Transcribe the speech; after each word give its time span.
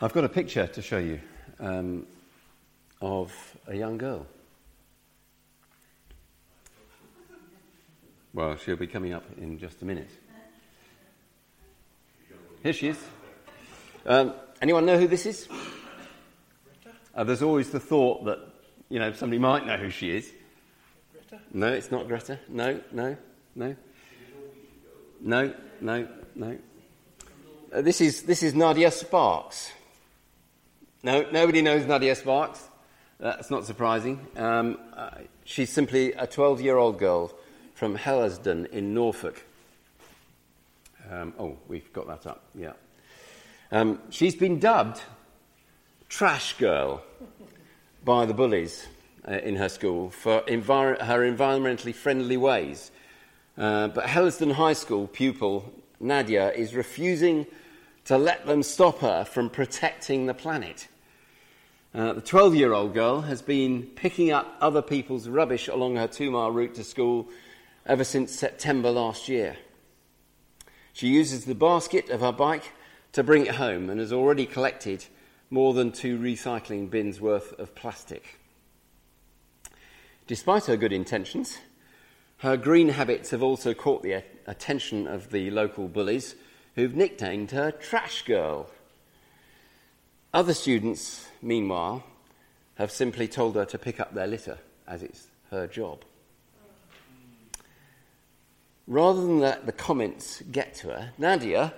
I've 0.00 0.12
got 0.12 0.24
a 0.24 0.28
picture 0.28 0.66
to 0.66 0.82
show 0.82 0.98
you 0.98 1.20
um, 1.60 2.04
of 3.00 3.32
a 3.68 3.76
young 3.76 3.96
girl. 3.96 4.26
Well, 8.32 8.56
she'll 8.56 8.74
be 8.74 8.88
coming 8.88 9.12
up 9.12 9.24
in 9.38 9.56
just 9.60 9.80
a 9.82 9.84
minute. 9.84 10.10
Here 12.64 12.72
she 12.72 12.88
is. 12.88 12.98
Um, 14.04 14.34
anyone 14.60 14.84
know 14.84 14.98
who 14.98 15.06
this 15.06 15.26
is? 15.26 15.48
Uh, 17.14 17.22
there's 17.22 17.42
always 17.42 17.70
the 17.70 17.78
thought 17.78 18.24
that 18.24 18.40
you 18.88 18.98
know 18.98 19.12
somebody 19.12 19.38
might 19.38 19.64
know 19.64 19.76
who 19.76 19.90
she 19.90 20.10
is. 20.10 20.32
Greta? 21.12 21.40
No, 21.52 21.68
it's 21.68 21.92
not 21.92 22.08
Greta. 22.08 22.40
No, 22.48 22.80
no, 22.90 23.16
no, 23.54 23.76
no, 25.20 25.54
no, 25.80 26.08
no. 26.34 26.58
Uh, 27.72 27.80
this 27.80 28.00
is 28.00 28.22
this 28.22 28.42
is 28.42 28.54
Nadia 28.54 28.90
Sparks. 28.90 29.70
No, 31.04 31.26
nobody 31.30 31.60
knows 31.60 31.84
Nadia 31.84 32.14
Sparks. 32.14 32.66
That's 33.20 33.50
not 33.50 33.66
surprising. 33.66 34.26
Um, 34.36 34.78
uh, 34.96 35.10
she's 35.44 35.68
simply 35.70 36.14
a 36.14 36.26
12-year-old 36.26 36.98
girl 36.98 37.30
from 37.74 37.94
Hellesdon 37.94 38.70
in 38.70 38.94
Norfolk. 38.94 39.44
Um, 41.10 41.34
oh, 41.38 41.58
we've 41.68 41.92
got 41.92 42.06
that 42.06 42.26
up. 42.26 42.44
Yeah. 42.54 42.72
Um, 43.70 44.00
she's 44.08 44.34
been 44.34 44.58
dubbed 44.58 45.02
Trash 46.08 46.56
Girl 46.56 47.02
by 48.02 48.24
the 48.24 48.32
bullies 48.32 48.86
uh, 49.28 49.32
in 49.32 49.56
her 49.56 49.68
school 49.68 50.08
for 50.08 50.40
envir- 50.48 51.02
her 51.02 51.20
environmentally 51.20 51.94
friendly 51.94 52.38
ways. 52.38 52.90
Uh, 53.58 53.88
but 53.88 54.06
Hellesdon 54.06 54.52
High 54.52 54.72
School 54.72 55.06
pupil 55.06 55.70
Nadia 56.00 56.50
is 56.52 56.74
refusing 56.74 57.46
to 58.06 58.16
let 58.16 58.46
them 58.46 58.62
stop 58.62 59.00
her 59.00 59.26
from 59.26 59.50
protecting 59.50 60.24
the 60.24 60.34
planet. 60.34 60.88
Uh, 61.94 62.12
the 62.12 62.20
12 62.20 62.56
year 62.56 62.72
old 62.72 62.92
girl 62.92 63.20
has 63.20 63.40
been 63.40 63.84
picking 63.94 64.32
up 64.32 64.56
other 64.60 64.82
people's 64.82 65.28
rubbish 65.28 65.68
along 65.68 65.94
her 65.94 66.08
two 66.08 66.28
mile 66.28 66.50
route 66.50 66.74
to 66.74 66.82
school 66.82 67.28
ever 67.86 68.02
since 68.02 68.36
September 68.36 68.90
last 68.90 69.28
year. 69.28 69.56
She 70.92 71.06
uses 71.06 71.44
the 71.44 71.54
basket 71.54 72.10
of 72.10 72.20
her 72.20 72.32
bike 72.32 72.72
to 73.12 73.22
bring 73.22 73.46
it 73.46 73.54
home 73.54 73.90
and 73.90 74.00
has 74.00 74.12
already 74.12 74.44
collected 74.44 75.04
more 75.50 75.72
than 75.72 75.92
two 75.92 76.18
recycling 76.18 76.90
bins 76.90 77.20
worth 77.20 77.56
of 77.60 77.76
plastic. 77.76 78.40
Despite 80.26 80.64
her 80.64 80.76
good 80.76 80.92
intentions, 80.92 81.58
her 82.38 82.56
green 82.56 82.88
habits 82.88 83.30
have 83.30 83.42
also 83.42 83.72
caught 83.72 84.02
the 84.02 84.24
attention 84.48 85.06
of 85.06 85.30
the 85.30 85.48
local 85.52 85.86
bullies 85.86 86.34
who've 86.74 86.96
nicknamed 86.96 87.52
her 87.52 87.70
Trash 87.70 88.24
Girl. 88.24 88.68
Other 90.32 90.54
students, 90.54 91.28
meanwhile, 91.44 92.02
have 92.76 92.90
simply 92.90 93.28
told 93.28 93.54
her 93.54 93.64
to 93.66 93.78
pick 93.78 94.00
up 94.00 94.14
their 94.14 94.26
litter 94.26 94.58
as 94.86 95.02
it's 95.02 95.28
her 95.50 95.66
job. 95.66 96.04
Rather 98.86 99.22
than 99.22 99.40
let 99.40 99.64
the 99.64 99.72
comments 99.72 100.42
get 100.50 100.74
to 100.74 100.88
her, 100.88 101.12
Nadia, 101.16 101.72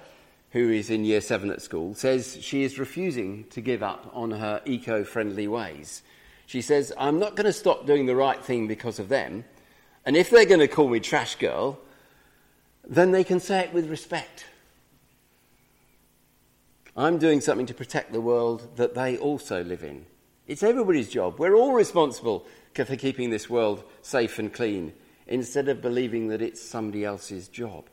who 0.51 0.71
is 0.71 0.91
in 0.91 1.05
year 1.05 1.21
seven 1.21 1.51
at 1.51 1.63
school, 1.63 1.95
says 1.95 2.39
she 2.41 2.63
is 2.63 2.79
refusing 2.79 3.45
to 3.51 3.61
give 3.61 3.83
up 3.83 4.11
on 4.13 4.31
her 4.31 4.61
eco 4.65 5.05
friendly 5.05 5.47
ways. 5.47 6.03
She 6.47 6.63
says, 6.63 6.93
I'm 6.99 7.19
not 7.19 7.37
going 7.37 7.47
to 7.47 7.53
stop 7.53 7.87
doing 7.87 8.07
the 8.07 8.17
right 8.17 8.43
thing 8.43 8.67
because 8.67 8.99
of 8.99 9.09
them, 9.09 9.45
and 10.05 10.17
if 10.17 10.31
they're 10.31 10.47
going 10.47 10.61
to 10.61 10.69
call 10.69 10.89
me 10.89 11.01
trash 11.01 11.35
girl, 11.37 11.79
then 12.89 13.11
they 13.11 13.25
can 13.25 13.41
say 13.41 13.61
it 13.61 13.73
with 13.73 13.91
respect. 13.91 14.47
I'm 16.97 17.19
doing 17.19 17.43
something 17.43 17.67
to 17.67 17.75
protect 17.75 18.13
the 18.13 18.23
world 18.23 18.77
that 18.77 18.95
they 18.95 19.19
also 19.19 19.63
live 19.63 19.85
in. 19.85 20.07
It's 20.47 20.63
everybody's 20.63 21.11
job. 21.11 21.39
We're 21.39 21.55
all 21.55 21.75
responsible 21.75 22.47
for 22.75 22.97
keeping 22.97 23.29
this 23.29 23.51
world 23.51 23.85
safe 24.01 24.39
and 24.39 24.53
clean 24.53 24.95
instead 25.27 25.69
of 25.69 25.83
believing 25.83 26.29
that 26.29 26.41
it's 26.41 26.63
somebody 26.63 27.05
else's 27.05 27.49
job. 27.49 27.87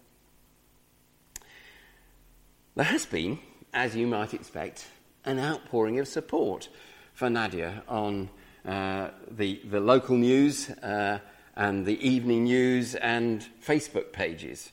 There 2.75 2.86
has 2.86 3.06
been, 3.06 3.40
as 3.74 3.94
you 3.96 4.08
might 4.08 4.34
expect, 4.34 4.88
an 5.25 5.38
outpouring 5.38 6.00
of 6.00 6.08
support 6.08 6.69
for 7.13 7.30
Nadia 7.30 7.84
on 7.90 8.30
uh, 8.66 9.09
the, 9.30 9.59
the 9.66 9.81
local 9.81 10.16
news 10.16 10.69
uh, 10.69 11.19
and 11.56 11.86
the 11.86 12.00
evening 12.08 12.46
news 12.46 12.96
and 12.96 13.46
Facebook 13.66 14.13
pages. 14.13 14.72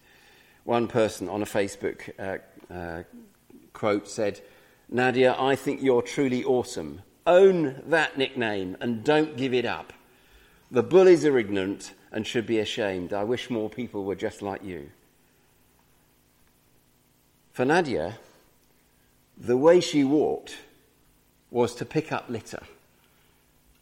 One 0.64 0.86
person 0.86 1.28
on 1.28 1.42
a 1.42 1.46
Facebook 1.46 2.10
uh, 2.18 2.72
uh 2.72 3.02
quote 3.72 4.08
said, 4.08 4.40
Nadia, 4.88 5.36
I 5.38 5.54
think 5.56 5.82
you're 5.82 6.02
truly 6.02 6.42
awesome. 6.44 7.02
Own 7.26 7.82
that 7.86 8.18
nickname 8.18 8.76
and 8.80 9.04
don't 9.04 9.36
give 9.36 9.54
it 9.54 9.64
up. 9.64 9.92
The 10.70 10.82
bullies 10.82 11.24
are 11.24 11.38
ignorant 11.38 11.92
and 12.12 12.26
should 12.26 12.46
be 12.46 12.58
ashamed. 12.58 13.12
I 13.12 13.24
wish 13.24 13.50
more 13.50 13.70
people 13.70 14.04
were 14.04 14.16
just 14.16 14.42
like 14.42 14.64
you. 14.64 14.90
For 17.52 17.64
Nadia, 17.64 18.18
the 19.36 19.56
way 19.56 19.80
she 19.80 20.04
walked 20.04 20.58
was 21.50 21.74
to 21.74 21.84
pick 21.84 22.12
up 22.12 22.28
litter, 22.28 22.62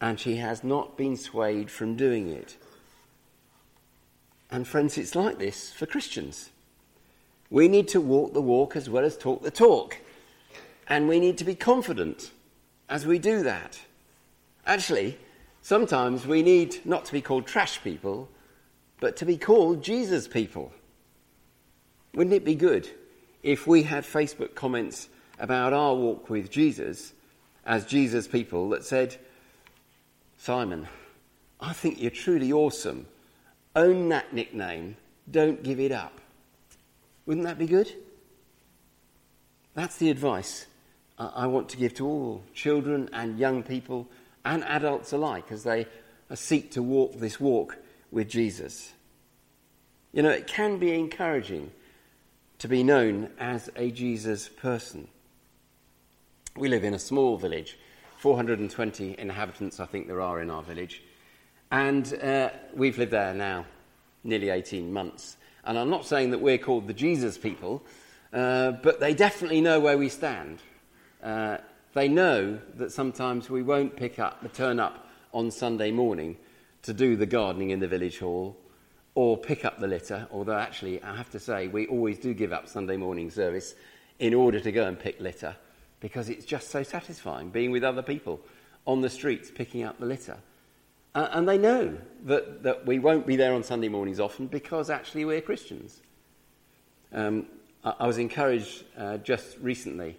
and 0.00 0.18
she 0.18 0.36
has 0.36 0.64
not 0.64 0.96
been 0.96 1.16
swayed 1.16 1.70
from 1.70 1.96
doing 1.96 2.28
it. 2.28 2.56
And 4.50 4.66
friends, 4.66 4.96
it's 4.96 5.14
like 5.14 5.38
this 5.38 5.72
for 5.72 5.84
Christians. 5.84 6.50
We 7.50 7.68
need 7.68 7.88
to 7.88 8.00
walk 8.00 8.34
the 8.34 8.42
walk 8.42 8.76
as 8.76 8.90
well 8.90 9.04
as 9.04 9.16
talk 9.16 9.42
the 9.42 9.50
talk. 9.50 9.98
And 10.86 11.08
we 11.08 11.20
need 11.20 11.38
to 11.38 11.44
be 11.44 11.54
confident 11.54 12.30
as 12.88 13.06
we 13.06 13.18
do 13.18 13.42
that. 13.42 13.80
Actually, 14.66 15.18
sometimes 15.62 16.26
we 16.26 16.42
need 16.42 16.84
not 16.84 17.04
to 17.06 17.12
be 17.12 17.20
called 17.20 17.46
trash 17.46 17.82
people, 17.82 18.28
but 19.00 19.16
to 19.16 19.24
be 19.24 19.36
called 19.36 19.82
Jesus 19.82 20.28
people. 20.28 20.72
Wouldn't 22.14 22.34
it 22.34 22.44
be 22.44 22.54
good 22.54 22.88
if 23.42 23.66
we 23.66 23.82
had 23.84 24.04
Facebook 24.04 24.54
comments 24.54 25.08
about 25.38 25.72
our 25.72 25.94
walk 25.94 26.28
with 26.28 26.50
Jesus 26.50 27.12
as 27.64 27.86
Jesus 27.86 28.26
people 28.26 28.70
that 28.70 28.84
said, 28.84 29.16
Simon, 30.38 30.88
I 31.60 31.72
think 31.72 32.00
you're 32.00 32.10
truly 32.10 32.52
awesome. 32.52 33.06
Own 33.76 34.08
that 34.08 34.32
nickname. 34.32 34.96
Don't 35.30 35.62
give 35.62 35.78
it 35.78 35.92
up. 35.92 36.20
Wouldn't 37.28 37.46
that 37.46 37.58
be 37.58 37.66
good? 37.66 37.92
That's 39.74 39.98
the 39.98 40.08
advice 40.08 40.64
I 41.18 41.46
want 41.46 41.68
to 41.68 41.76
give 41.76 41.92
to 41.96 42.06
all 42.06 42.42
children 42.54 43.10
and 43.12 43.38
young 43.38 43.62
people 43.62 44.08
and 44.46 44.64
adults 44.64 45.12
alike 45.12 45.52
as 45.52 45.62
they 45.62 45.86
seek 46.34 46.70
to 46.70 46.82
walk 46.82 47.18
this 47.18 47.38
walk 47.38 47.76
with 48.10 48.30
Jesus. 48.30 48.94
You 50.14 50.22
know, 50.22 50.30
it 50.30 50.46
can 50.46 50.78
be 50.78 50.94
encouraging 50.94 51.70
to 52.60 52.66
be 52.66 52.82
known 52.82 53.28
as 53.38 53.68
a 53.76 53.90
Jesus 53.90 54.48
person. 54.48 55.06
We 56.56 56.68
live 56.68 56.82
in 56.82 56.94
a 56.94 56.98
small 56.98 57.36
village, 57.36 57.76
420 58.16 59.16
inhabitants, 59.18 59.80
I 59.80 59.84
think 59.84 60.06
there 60.06 60.22
are 60.22 60.40
in 60.40 60.48
our 60.48 60.62
village, 60.62 61.02
and 61.70 62.10
uh, 62.22 62.48
we've 62.72 62.96
lived 62.96 63.12
there 63.12 63.34
now 63.34 63.66
nearly 64.24 64.48
18 64.48 64.90
months. 64.90 65.36
And 65.68 65.78
I'm 65.78 65.90
not 65.90 66.06
saying 66.06 66.30
that 66.30 66.38
we're 66.38 66.56
called 66.56 66.86
the 66.86 66.94
Jesus 66.94 67.36
people, 67.36 67.84
uh, 68.32 68.72
but 68.72 69.00
they 69.00 69.12
definitely 69.12 69.60
know 69.60 69.78
where 69.78 69.98
we 69.98 70.08
stand. 70.08 70.60
Uh, 71.22 71.58
they 71.92 72.08
know 72.08 72.58
that 72.76 72.90
sometimes 72.90 73.50
we 73.50 73.62
won't 73.62 73.94
pick 73.94 74.18
up, 74.18 74.50
turn 74.54 74.80
up 74.80 75.06
on 75.34 75.50
Sunday 75.50 75.90
morning 75.90 76.38
to 76.84 76.94
do 76.94 77.16
the 77.16 77.26
gardening 77.26 77.68
in 77.68 77.80
the 77.80 77.86
village 77.86 78.18
hall 78.18 78.56
or 79.14 79.36
pick 79.36 79.66
up 79.66 79.78
the 79.78 79.86
litter, 79.86 80.26
although 80.32 80.56
actually, 80.56 81.02
I 81.02 81.14
have 81.14 81.28
to 81.30 81.38
say, 81.38 81.68
we 81.68 81.86
always 81.88 82.18
do 82.18 82.32
give 82.32 82.52
up 82.52 82.66
Sunday 82.66 82.96
morning 82.96 83.30
service 83.30 83.74
in 84.18 84.32
order 84.32 84.60
to 84.60 84.72
go 84.72 84.86
and 84.86 84.98
pick 84.98 85.20
litter 85.20 85.54
because 86.00 86.30
it's 86.30 86.46
just 86.46 86.70
so 86.70 86.82
satisfying 86.82 87.50
being 87.50 87.72
with 87.72 87.84
other 87.84 88.02
people 88.02 88.40
on 88.86 89.02
the 89.02 89.10
streets 89.10 89.50
picking 89.50 89.82
up 89.82 89.98
the 90.00 90.06
litter. 90.06 90.38
Uh, 91.14 91.28
and 91.32 91.48
they 91.48 91.58
know 91.58 91.96
that, 92.24 92.62
that 92.62 92.86
we 92.86 92.98
won't 92.98 93.26
be 93.26 93.36
there 93.36 93.54
on 93.54 93.62
Sunday 93.62 93.88
mornings 93.88 94.20
often 94.20 94.46
because 94.46 94.90
actually 94.90 95.24
we're 95.24 95.40
Christians. 95.40 96.02
Um, 97.12 97.46
I, 97.84 97.94
I, 98.00 98.06
was 98.06 98.18
encouraged 98.18 98.84
uh, 98.96 99.16
just 99.18 99.56
recently 99.58 100.16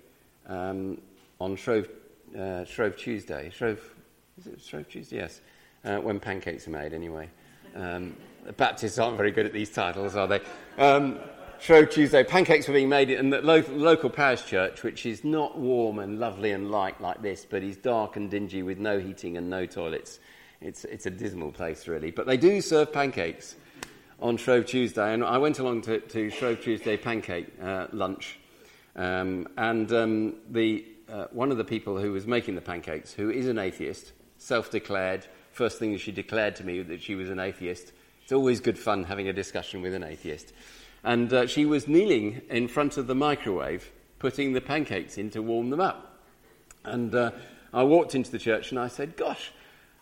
um, 0.47 0.99
on 1.39 1.55
Shrove, 1.55 1.87
uh, 2.37 2.65
Shrove 2.65 2.97
Tuesday. 2.97 3.51
Shrove, 3.55 3.79
is 4.39 4.47
it 4.47 4.61
Shrove 4.61 4.89
Tuesday? 4.89 5.17
Yes, 5.17 5.41
uh, 5.85 5.97
when 5.97 6.19
pancakes 6.19 6.67
are 6.67 6.71
made, 6.71 6.93
anyway. 6.93 7.29
Um, 7.75 8.15
the 8.45 8.53
Baptists 8.53 8.97
aren't 8.97 9.17
very 9.17 9.31
good 9.31 9.45
at 9.45 9.53
these 9.53 9.69
titles, 9.69 10.15
are 10.15 10.27
they? 10.27 10.41
Um, 10.77 11.19
Shrove 11.59 11.89
Tuesday, 11.89 12.23
pancakes 12.23 12.67
were 12.67 12.73
being 12.73 12.89
made 12.89 13.09
in 13.09 13.29
the 13.29 13.41
local, 13.41 13.75
local 13.75 14.09
parish 14.09 14.45
church, 14.45 14.81
which 14.81 15.05
is 15.05 15.25
not 15.25 15.57
warm 15.57 15.99
and 15.99 16.17
lovely 16.17 16.51
and 16.51 16.71
light 16.71 16.99
like 17.01 17.21
this, 17.21 17.45
but 17.47 17.63
is 17.63 17.75
dark 17.75 18.15
and 18.15 18.31
dingy 18.31 18.63
with 18.63 18.79
no 18.79 18.97
heating 18.97 19.35
and 19.35 19.49
no 19.49 19.65
toilets. 19.65 20.19
It's, 20.61 20.85
it's 20.85 21.05
a 21.05 21.09
dismal 21.09 21.51
place, 21.51 21.87
really. 21.87 22.11
But 22.11 22.27
they 22.27 22.37
do 22.37 22.61
serve 22.61 22.91
pancakes 22.91 23.55
on 24.21 24.37
Shrove 24.37 24.65
Tuesday, 24.65 25.13
and 25.13 25.23
I 25.23 25.37
went 25.37 25.59
along 25.59 25.83
to, 25.83 25.99
to 25.99 26.29
Shrove 26.29 26.61
Tuesday 26.61 26.97
pancake 26.97 27.47
uh, 27.61 27.87
lunch 27.93 28.37
Um, 28.95 29.47
and 29.57 29.91
um, 29.93 30.35
the, 30.49 30.85
uh, 31.07 31.27
one 31.31 31.51
of 31.51 31.57
the 31.57 31.63
people 31.63 31.97
who 31.97 32.11
was 32.11 32.27
making 32.27 32.55
the 32.55 32.61
pancakes, 32.61 33.13
who 33.13 33.29
is 33.29 33.47
an 33.47 33.57
atheist, 33.57 34.11
self 34.37 34.69
declared, 34.69 35.25
first 35.51 35.79
thing 35.79 35.97
she 35.97 36.11
declared 36.11 36.55
to 36.57 36.65
me 36.65 36.81
that 36.81 37.01
she 37.01 37.15
was 37.15 37.29
an 37.29 37.39
atheist. 37.39 37.93
It's 38.23 38.33
always 38.33 38.59
good 38.59 38.77
fun 38.77 39.05
having 39.05 39.29
a 39.29 39.33
discussion 39.33 39.81
with 39.81 39.93
an 39.93 40.03
atheist. 40.03 40.53
And 41.03 41.31
uh, 41.31 41.47
she 41.47 41.65
was 41.65 41.87
kneeling 41.87 42.41
in 42.49 42.67
front 42.67 42.97
of 42.97 43.07
the 43.07 43.15
microwave, 43.15 43.89
putting 44.19 44.51
the 44.51 44.61
pancakes 44.61 45.17
in 45.17 45.29
to 45.31 45.41
warm 45.41 45.69
them 45.69 45.79
up. 45.79 46.19
And 46.83 47.15
uh, 47.15 47.31
I 47.73 47.83
walked 47.83 48.15
into 48.15 48.31
the 48.31 48.39
church 48.39 48.71
and 48.71 48.79
I 48.79 48.89
said, 48.89 49.15
Gosh, 49.15 49.51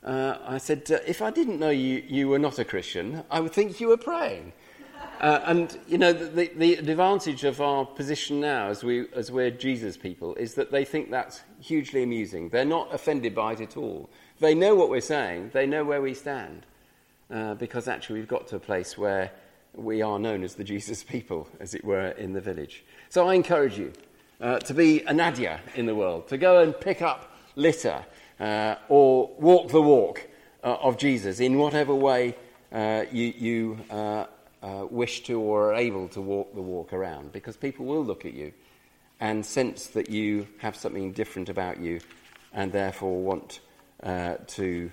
uh, 0.03 0.37
I 0.45 0.57
said, 0.57 0.89
uh, 0.91 0.99
if 1.05 1.21
I 1.21 1.31
didn't 1.31 1.59
know 1.59 1.69
you, 1.69 2.03
you 2.07 2.27
were 2.29 2.39
not 2.39 2.59
a 2.59 2.65
Christian, 2.65 3.23
I 3.29 3.39
would 3.39 3.51
think 3.51 3.79
you 3.79 3.89
were 3.89 3.97
praying. 3.97 4.53
Uh, 5.19 5.41
and, 5.45 5.79
you 5.87 5.97
know, 5.97 6.13
the, 6.13 6.51
the, 6.55 6.75
advantage 6.75 7.43
of 7.43 7.59
our 7.59 7.85
position 7.85 8.39
now 8.39 8.67
as, 8.67 8.83
we, 8.83 9.07
as 9.15 9.31
we're 9.31 9.49
Jesus 9.49 9.97
people 9.97 10.35
is 10.35 10.53
that 10.53 10.71
they 10.71 10.85
think 10.85 11.09
that's 11.09 11.41
hugely 11.59 12.03
amusing. 12.03 12.49
They're 12.49 12.65
not 12.65 12.93
offended 12.93 13.33
by 13.33 13.53
it 13.53 13.61
at 13.61 13.77
all. 13.77 14.09
They 14.39 14.53
know 14.53 14.75
what 14.75 14.89
we're 14.89 15.01
saying, 15.01 15.51
they 15.53 15.65
know 15.65 15.83
where 15.83 16.01
we 16.01 16.13
stand. 16.13 16.67
Uh, 17.31 17.55
because 17.55 17.87
actually, 17.87 18.19
we've 18.19 18.27
got 18.27 18.47
to 18.47 18.57
a 18.57 18.59
place 18.59 18.97
where 18.97 19.31
we 19.73 20.01
are 20.01 20.19
known 20.19 20.43
as 20.43 20.55
the 20.55 20.63
Jesus 20.63 21.03
people, 21.03 21.47
as 21.59 21.73
it 21.73 21.83
were, 21.83 22.09
in 22.11 22.33
the 22.33 22.41
village. 22.41 22.85
So 23.09 23.27
I 23.27 23.33
encourage 23.33 23.77
you 23.77 23.93
uh, 24.39 24.59
to 24.59 24.73
be 24.73 25.01
a 25.01 25.13
Nadia 25.13 25.59
in 25.75 25.87
the 25.87 25.95
world, 25.95 26.27
to 26.29 26.37
go 26.37 26.61
and 26.61 26.79
pick 26.79 27.01
up 27.01 27.35
litter 27.55 28.05
uh, 28.39 28.75
or 28.89 29.29
walk 29.37 29.69
the 29.69 29.81
walk 29.81 30.27
uh, 30.63 30.77
of 30.81 30.97
Jesus 30.97 31.39
in 31.39 31.57
whatever 31.57 31.93
way 31.95 32.35
uh, 32.71 33.05
you, 33.11 33.33
you 33.37 33.79
uh, 33.89 34.25
uh, 34.61 34.85
wish 34.89 35.23
to 35.23 35.39
or 35.39 35.71
are 35.71 35.75
able 35.75 36.07
to 36.09 36.21
walk 36.21 36.53
the 36.53 36.61
walk 36.61 36.93
around, 36.93 37.31
because 37.31 37.57
people 37.57 37.85
will 37.85 38.03
look 38.03 38.25
at 38.25 38.33
you 38.33 38.51
and 39.19 39.45
sense 39.45 39.87
that 39.87 40.09
you 40.09 40.47
have 40.59 40.75
something 40.75 41.11
different 41.11 41.49
about 41.49 41.79
you 41.79 41.99
and 42.53 42.71
therefore 42.71 43.21
want 43.21 43.61
uh, 44.03 44.35
to, 44.45 44.91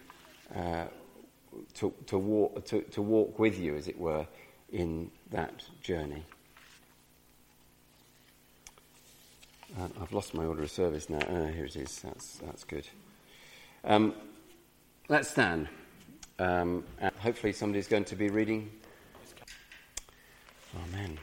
to, 1.74 1.92
to, 2.06 2.18
walk, 2.18 2.64
to, 2.64 2.80
to 2.82 3.02
walk 3.02 3.38
with 3.38 3.58
you, 3.58 3.76
as 3.76 3.88
it 3.88 3.98
were, 3.98 4.26
in 4.72 5.10
that 5.30 5.62
journey. 5.82 6.24
I've 10.00 10.12
lost 10.12 10.34
my 10.34 10.44
order 10.44 10.62
of 10.62 10.70
service 10.70 11.10
now. 11.10 11.18
Uh, 11.18 11.46
here 11.48 11.64
it 11.64 11.74
is. 11.74 12.00
That's, 12.00 12.36
that's 12.38 12.64
good. 12.64 12.86
Um, 13.86 14.14
let's 15.08 15.28
stand. 15.28 15.68
Um, 16.38 16.84
hopefully, 17.18 17.52
somebody's 17.52 17.86
going 17.86 18.06
to 18.06 18.16
be 18.16 18.30
reading. 18.30 18.70
Amen. 20.88 21.18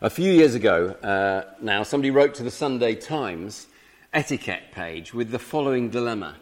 A 0.00 0.10
few 0.10 0.32
years 0.32 0.54
ago, 0.54 0.90
uh, 1.02 1.54
now, 1.60 1.82
somebody 1.82 2.10
wrote 2.10 2.34
to 2.34 2.44
the 2.44 2.50
Sunday 2.50 2.94
Times 2.94 3.66
etiquette 4.12 4.70
page 4.72 5.12
with 5.12 5.30
the 5.30 5.38
following 5.40 5.90
dilemma. 5.90 6.36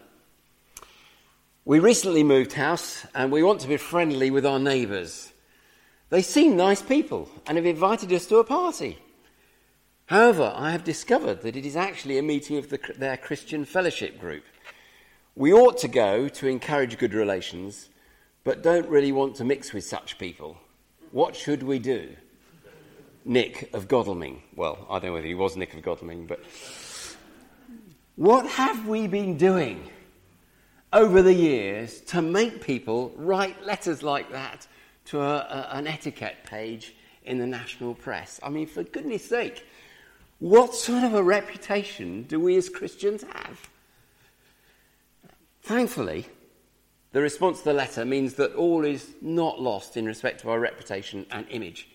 We 1.63 1.77
recently 1.77 2.23
moved 2.23 2.53
house 2.53 3.05
and 3.13 3.31
we 3.31 3.43
want 3.43 3.59
to 3.61 3.67
be 3.67 3.77
friendly 3.77 4.31
with 4.31 4.47
our 4.47 4.57
neighbours. 4.57 5.31
They 6.09 6.23
seem 6.23 6.57
nice 6.57 6.81
people 6.81 7.29
and 7.45 7.55
have 7.55 7.67
invited 7.67 8.11
us 8.11 8.25
to 8.27 8.37
a 8.37 8.43
party. 8.43 8.97
However, 10.07 10.51
I 10.55 10.71
have 10.71 10.83
discovered 10.83 11.43
that 11.43 11.55
it 11.55 11.63
is 11.63 11.75
actually 11.75 12.17
a 12.17 12.23
meeting 12.23 12.57
of 12.57 12.69
the, 12.69 12.79
their 12.97 13.15
Christian 13.15 13.63
fellowship 13.63 14.19
group. 14.19 14.43
We 15.35 15.53
ought 15.53 15.77
to 15.79 15.87
go 15.87 16.27
to 16.29 16.47
encourage 16.47 16.97
good 16.97 17.13
relations, 17.13 17.89
but 18.43 18.63
don't 18.63 18.89
really 18.89 19.11
want 19.11 19.35
to 19.35 19.45
mix 19.45 19.71
with 19.71 19.83
such 19.83 20.17
people. 20.17 20.57
What 21.11 21.35
should 21.35 21.61
we 21.61 21.77
do? 21.77 22.09
Nick 23.23 23.69
of 23.73 23.87
Godalming. 23.87 24.41
Well, 24.55 24.87
I 24.89 24.93
don't 24.97 25.09
know 25.09 25.13
whether 25.13 25.27
he 25.27 25.35
was 25.35 25.55
Nick 25.55 25.75
of 25.75 25.83
Godalming, 25.83 26.25
but 26.25 26.43
what 28.15 28.47
have 28.47 28.87
we 28.87 29.05
been 29.05 29.37
doing? 29.37 29.87
Over 30.93 31.21
the 31.21 31.33
years 31.33 32.01
to 32.01 32.21
make 32.21 32.61
people 32.61 33.13
write 33.15 33.65
letters 33.65 34.03
like 34.03 34.31
that 34.31 34.67
to 35.05 35.21
a, 35.21 35.37
a, 35.37 35.69
an 35.73 35.87
etiquette 35.87 36.37
page 36.45 36.95
in 37.23 37.37
the 37.37 37.47
national 37.47 37.93
press. 37.93 38.39
I 38.43 38.49
mean, 38.49 38.67
for 38.67 38.83
goodness 38.83 39.25
sake, 39.25 39.65
what 40.39 40.73
sort 40.73 41.03
of 41.03 41.13
a 41.13 41.23
reputation 41.23 42.23
do 42.23 42.39
we 42.39 42.57
as 42.57 42.67
Christians 42.67 43.23
have? 43.23 43.69
Thankfully, 45.61 46.25
the 47.11 47.21
response 47.21 47.59
to 47.59 47.65
the 47.65 47.73
letter 47.73 48.05
means 48.05 48.33
that 48.35 48.55
all 48.55 48.83
is 48.83 49.11
not 49.21 49.61
lost 49.61 49.97
in 49.97 50.05
respect 50.05 50.41
of 50.41 50.49
our 50.49 50.59
reputation 50.59 51.25
and 51.31 51.45
image. 51.49 51.89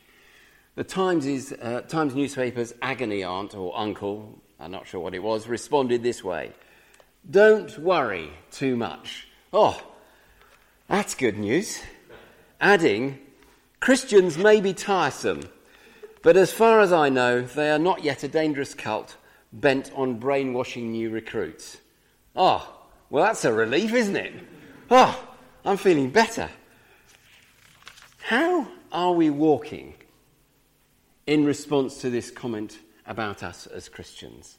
The 0.74 0.84
Times, 0.84 1.52
uh, 1.52 1.82
Times 1.88 2.14
newspaper's 2.14 2.74
agony 2.82 3.24
aunt 3.24 3.54
or 3.54 3.76
uncle, 3.76 4.40
I'm 4.60 4.70
not 4.70 4.86
sure 4.86 5.00
what 5.00 5.14
it 5.14 5.22
was, 5.22 5.48
responded 5.48 6.02
this 6.02 6.22
way 6.22 6.52
don't 7.28 7.78
worry 7.78 8.30
too 8.50 8.76
much. 8.76 9.28
Oh, 9.52 9.82
that's 10.88 11.14
good 11.14 11.38
news. 11.38 11.80
Adding, 12.60 13.18
Christians 13.80 14.38
may 14.38 14.60
be 14.60 14.72
tiresome, 14.72 15.42
but 16.22 16.36
as 16.36 16.52
far 16.52 16.80
as 16.80 16.92
I 16.92 17.08
know, 17.08 17.42
they 17.42 17.70
are 17.70 17.78
not 17.78 18.04
yet 18.04 18.22
a 18.22 18.28
dangerous 18.28 18.74
cult 18.74 19.16
bent 19.52 19.90
on 19.94 20.18
brainwashing 20.18 20.90
new 20.90 21.10
recruits. 21.10 21.78
Oh, 22.34 22.76
well, 23.10 23.24
that's 23.24 23.44
a 23.44 23.52
relief, 23.52 23.92
isn't 23.92 24.16
it? 24.16 24.32
Oh, 24.90 25.28
I'm 25.64 25.76
feeling 25.76 26.10
better. 26.10 26.50
How 28.22 28.68
are 28.92 29.12
we 29.12 29.30
walking 29.30 29.94
in 31.26 31.44
response 31.44 31.98
to 31.98 32.10
this 32.10 32.30
comment 32.30 32.78
about 33.06 33.42
us 33.42 33.66
as 33.66 33.88
Christians? 33.88 34.58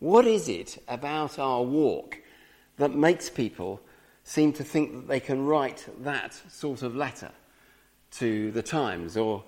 What 0.00 0.26
is 0.26 0.48
it 0.48 0.82
about 0.86 1.38
our 1.38 1.62
walk 1.62 2.20
that 2.76 2.94
makes 2.94 3.28
people 3.28 3.80
seem 4.22 4.52
to 4.52 4.64
think 4.64 4.92
that 4.92 5.08
they 5.08 5.20
can 5.20 5.44
write 5.44 5.86
that 6.02 6.40
sort 6.50 6.82
of 6.82 6.94
letter 6.94 7.30
to 8.12 8.50
the 8.52 8.62
Times 8.62 9.16
or 9.16 9.42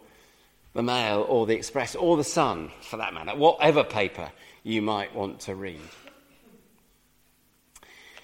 the 0.73 0.83
Mail 0.83 1.25
or 1.29 1.47
the 1.47 1.55
Express 1.55 1.95
or 1.95 2.17
the 2.17 2.25
Sun, 2.25 2.71
for 2.81 2.97
that 2.97 3.15
matter, 3.15 3.37
whatever 3.37 3.85
paper 3.85 4.31
you 4.63 4.83
might 4.83 5.15
want 5.15 5.41
to 5.41 5.55
read? 5.55 5.81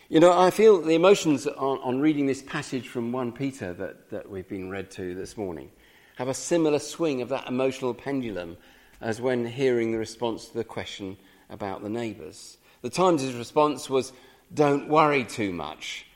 You 0.08 0.20
know, 0.20 0.38
I 0.38 0.50
feel 0.50 0.80
the 0.80 0.94
emotions 0.94 1.46
on, 1.46 1.78
on, 1.78 2.00
reading 2.00 2.26
this 2.26 2.42
passage 2.42 2.88
from 2.88 3.10
1 3.10 3.32
Peter 3.32 3.72
that, 3.72 4.10
that 4.10 4.30
we've 4.30 4.48
been 4.48 4.70
read 4.70 4.90
to 4.92 5.16
this 5.16 5.36
morning 5.36 5.70
have 6.16 6.28
a 6.28 6.34
similar 6.34 6.78
swing 6.78 7.22
of 7.22 7.28
that 7.28 7.48
emotional 7.48 7.92
pendulum 7.92 8.56
as 9.00 9.20
when 9.20 9.44
hearing 9.44 9.92
the 9.92 9.98
response 9.98 10.48
to 10.48 10.54
the 10.54 10.64
question 10.64 11.16
about 11.50 11.82
the 11.82 11.88
neighbours. 11.88 12.58
The 12.82 12.90
Times' 12.90 13.32
response 13.34 13.88
was, 13.88 14.12
Don't 14.52 14.88
worry 14.88 15.24
too 15.24 15.52
much. 15.52 16.06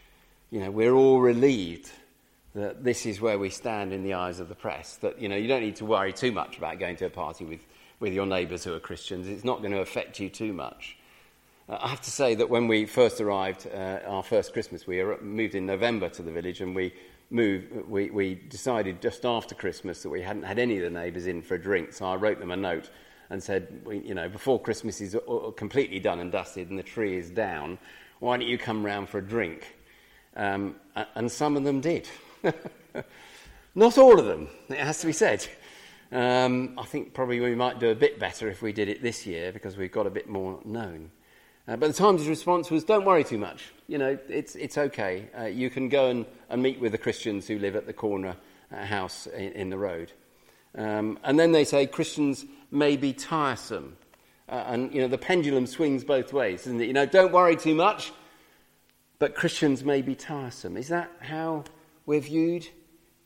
You 0.50 0.60
know, 0.60 0.70
we're 0.70 0.92
all 0.92 1.20
relieved 1.20 1.90
that 2.54 2.82
this 2.82 3.06
is 3.06 3.20
where 3.20 3.38
we 3.38 3.50
stand 3.50 3.92
in 3.92 4.02
the 4.02 4.14
eyes 4.14 4.40
of 4.40 4.48
the 4.48 4.54
press. 4.54 4.96
That, 4.96 5.20
you 5.20 5.28
know, 5.28 5.36
you 5.36 5.46
don't 5.46 5.62
need 5.62 5.76
to 5.76 5.84
worry 5.84 6.12
too 6.12 6.32
much 6.32 6.58
about 6.58 6.78
going 6.78 6.96
to 6.96 7.06
a 7.06 7.10
party 7.10 7.44
with, 7.44 7.60
with 8.00 8.12
your 8.12 8.26
neighbours 8.26 8.64
who 8.64 8.74
are 8.74 8.80
Christians. 8.80 9.28
It's 9.28 9.44
not 9.44 9.60
going 9.60 9.72
to 9.72 9.80
affect 9.80 10.18
you 10.18 10.28
too 10.28 10.52
much. 10.52 10.96
Uh, 11.68 11.78
I 11.80 11.88
have 11.88 12.00
to 12.00 12.10
say 12.10 12.34
that 12.34 12.50
when 12.50 12.66
we 12.66 12.86
first 12.86 13.20
arrived, 13.20 13.68
uh, 13.72 14.00
our 14.06 14.24
first 14.24 14.52
Christmas, 14.52 14.86
we 14.86 15.02
moved 15.22 15.54
in 15.54 15.66
November 15.66 16.08
to 16.08 16.22
the 16.22 16.32
village 16.32 16.60
and 16.60 16.74
we 16.74 16.92
moved, 17.30 17.72
we, 17.88 18.10
we 18.10 18.34
decided 18.34 19.00
just 19.00 19.24
after 19.24 19.54
Christmas 19.54 20.02
that 20.02 20.10
we 20.10 20.20
hadn't 20.20 20.42
had 20.42 20.58
any 20.58 20.76
of 20.78 20.82
the 20.82 20.90
neighbours 20.90 21.28
in 21.28 21.42
for 21.42 21.54
a 21.54 21.62
drink. 21.62 21.92
So 21.92 22.06
I 22.06 22.16
wrote 22.16 22.40
them 22.40 22.50
a 22.50 22.56
note 22.56 22.90
and 23.30 23.42
said, 23.42 23.82
you 23.88 24.14
know, 24.14 24.28
before 24.28 24.60
Christmas 24.60 25.00
is 25.00 25.16
completely 25.56 26.00
done 26.00 26.18
and 26.18 26.32
dusted 26.32 26.68
and 26.68 26.78
the 26.78 26.82
tree 26.82 27.16
is 27.16 27.30
down, 27.30 27.78
why 28.18 28.36
don't 28.36 28.46
you 28.46 28.58
come 28.58 28.84
round 28.84 29.08
for 29.08 29.18
a 29.18 29.22
drink? 29.22 29.76
Um, 30.36 30.74
and 31.14 31.30
some 31.30 31.56
of 31.56 31.64
them 31.64 31.80
did. 31.80 32.08
Not 33.74 33.98
all 33.98 34.18
of 34.18 34.26
them, 34.26 34.48
it 34.68 34.78
has 34.78 35.00
to 35.00 35.06
be 35.06 35.12
said. 35.12 35.46
Um, 36.12 36.76
I 36.76 36.84
think 36.84 37.14
probably 37.14 37.38
we 37.38 37.54
might 37.54 37.78
do 37.78 37.90
a 37.90 37.94
bit 37.94 38.18
better 38.18 38.48
if 38.48 38.62
we 38.62 38.72
did 38.72 38.88
it 38.88 39.00
this 39.00 39.26
year 39.26 39.52
because 39.52 39.76
we've 39.76 39.92
got 39.92 40.06
a 40.06 40.10
bit 40.10 40.28
more 40.28 40.60
known. 40.64 41.10
Uh, 41.68 41.76
but 41.76 41.86
the 41.86 41.92
Times' 41.92 42.26
response 42.26 42.68
was, 42.68 42.82
don't 42.82 43.04
worry 43.04 43.22
too 43.22 43.38
much. 43.38 43.72
You 43.86 43.98
know, 43.98 44.18
it's, 44.28 44.56
it's 44.56 44.76
okay. 44.76 45.28
Uh, 45.38 45.44
you 45.44 45.70
can 45.70 45.88
go 45.88 46.08
and, 46.08 46.26
and 46.48 46.60
meet 46.60 46.80
with 46.80 46.90
the 46.90 46.98
Christians 46.98 47.46
who 47.46 47.60
live 47.60 47.76
at 47.76 47.86
the 47.86 47.92
corner 47.92 48.36
uh, 48.72 48.84
house 48.84 49.28
in, 49.28 49.52
in 49.52 49.70
the 49.70 49.78
road. 49.78 50.12
Um, 50.76 51.18
and 51.24 51.38
then 51.38 51.52
they 51.52 51.64
say 51.64 51.86
Christians 51.86 52.44
may 52.70 52.96
be 52.96 53.12
tiresome. 53.12 53.96
Uh, 54.48 54.64
and, 54.66 54.94
you 54.94 55.00
know, 55.00 55.08
the 55.08 55.18
pendulum 55.18 55.66
swings 55.66 56.04
both 56.04 56.32
ways, 56.32 56.60
isn't 56.66 56.80
it? 56.80 56.86
You 56.86 56.92
know, 56.92 57.06
don't 57.06 57.32
worry 57.32 57.56
too 57.56 57.74
much, 57.74 58.12
but 59.18 59.34
Christians 59.34 59.84
may 59.84 60.02
be 60.02 60.14
tiresome. 60.14 60.76
Is 60.76 60.88
that 60.88 61.10
how 61.20 61.64
we're 62.06 62.20
viewed 62.20 62.68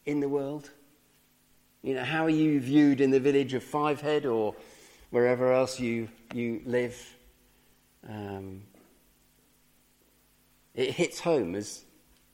in 0.04 0.20
the 0.20 0.28
world? 0.28 0.70
You 1.82 1.94
know, 1.94 2.04
how 2.04 2.24
are 2.24 2.30
you 2.30 2.60
viewed 2.60 3.00
in 3.00 3.10
the 3.10 3.20
village 3.20 3.54
of 3.54 3.64
Fivehead 3.64 4.24
or 4.24 4.54
wherever 5.10 5.52
else 5.52 5.80
you, 5.80 6.08
you 6.34 6.62
live? 6.64 7.16
Um, 8.08 8.62
It 10.74 10.90
hits 10.90 11.20
home 11.20 11.54
as, 11.54 11.84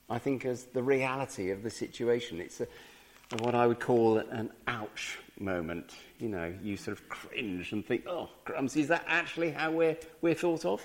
I 0.08 0.18
think, 0.18 0.46
as 0.46 0.64
the 0.64 0.82
reality 0.82 1.50
of 1.50 1.62
the 1.62 1.70
situation. 1.70 2.40
It's 2.40 2.60
a, 2.60 2.66
what 3.38 3.54
I 3.54 3.66
would 3.66 3.80
call 3.80 4.18
an 4.18 4.50
ouch 4.66 5.18
moment. 5.38 5.94
You 6.18 6.28
know, 6.28 6.52
you 6.62 6.76
sort 6.76 6.98
of 6.98 7.08
cringe 7.08 7.72
and 7.72 7.84
think, 7.84 8.06
oh, 8.06 8.28
crumbs, 8.44 8.76
is 8.76 8.88
that 8.88 9.04
actually 9.06 9.50
how 9.50 9.70
we're, 9.70 9.96
we're 10.20 10.34
thought 10.34 10.64
of? 10.64 10.84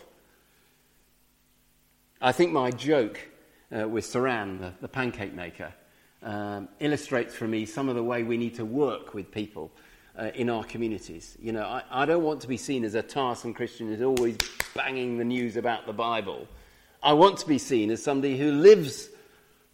I 2.22 2.32
think 2.32 2.52
my 2.52 2.72
joke 2.72 3.20
uh, 3.76 3.88
with 3.88 4.06
Saran, 4.06 4.60
the, 4.60 4.74
the 4.82 4.88
pancake 4.88 5.34
maker, 5.34 5.74
um, 6.24 6.70
illustrates 6.80 7.36
for 7.36 7.48
me 7.48 7.66
some 7.66 7.90
of 7.90 7.96
the 7.96 8.04
way 8.04 8.24
we 8.24 8.38
need 8.38 8.56
to 8.56 8.66
work 8.66 9.14
with 9.14 9.32
people 9.32 9.72
uh, 10.18 10.32
in 10.34 10.50
our 10.50 10.64
communities. 10.64 11.38
You 11.42 11.52
know, 11.52 11.64
I, 11.64 11.84
I, 11.92 12.06
don't 12.06 12.24
want 12.24 12.42
to 12.42 12.48
be 12.48 12.58
seen 12.58 12.84
as 12.84 12.96
a 12.96 13.02
tiresome 13.02 13.54
Christian 13.54 13.88
who's 13.88 14.02
always 14.02 14.38
banging 14.74 15.18
the 15.18 15.26
news 15.26 15.58
about 15.58 15.86
the 15.86 15.94
Bible. 15.94 16.48
I 17.04 17.14
want 17.14 17.38
to 17.40 17.48
be 17.48 17.58
seen 17.58 17.92
as 17.92 18.02
somebody 18.02 18.38
who 18.38 18.52
lives 18.52 19.10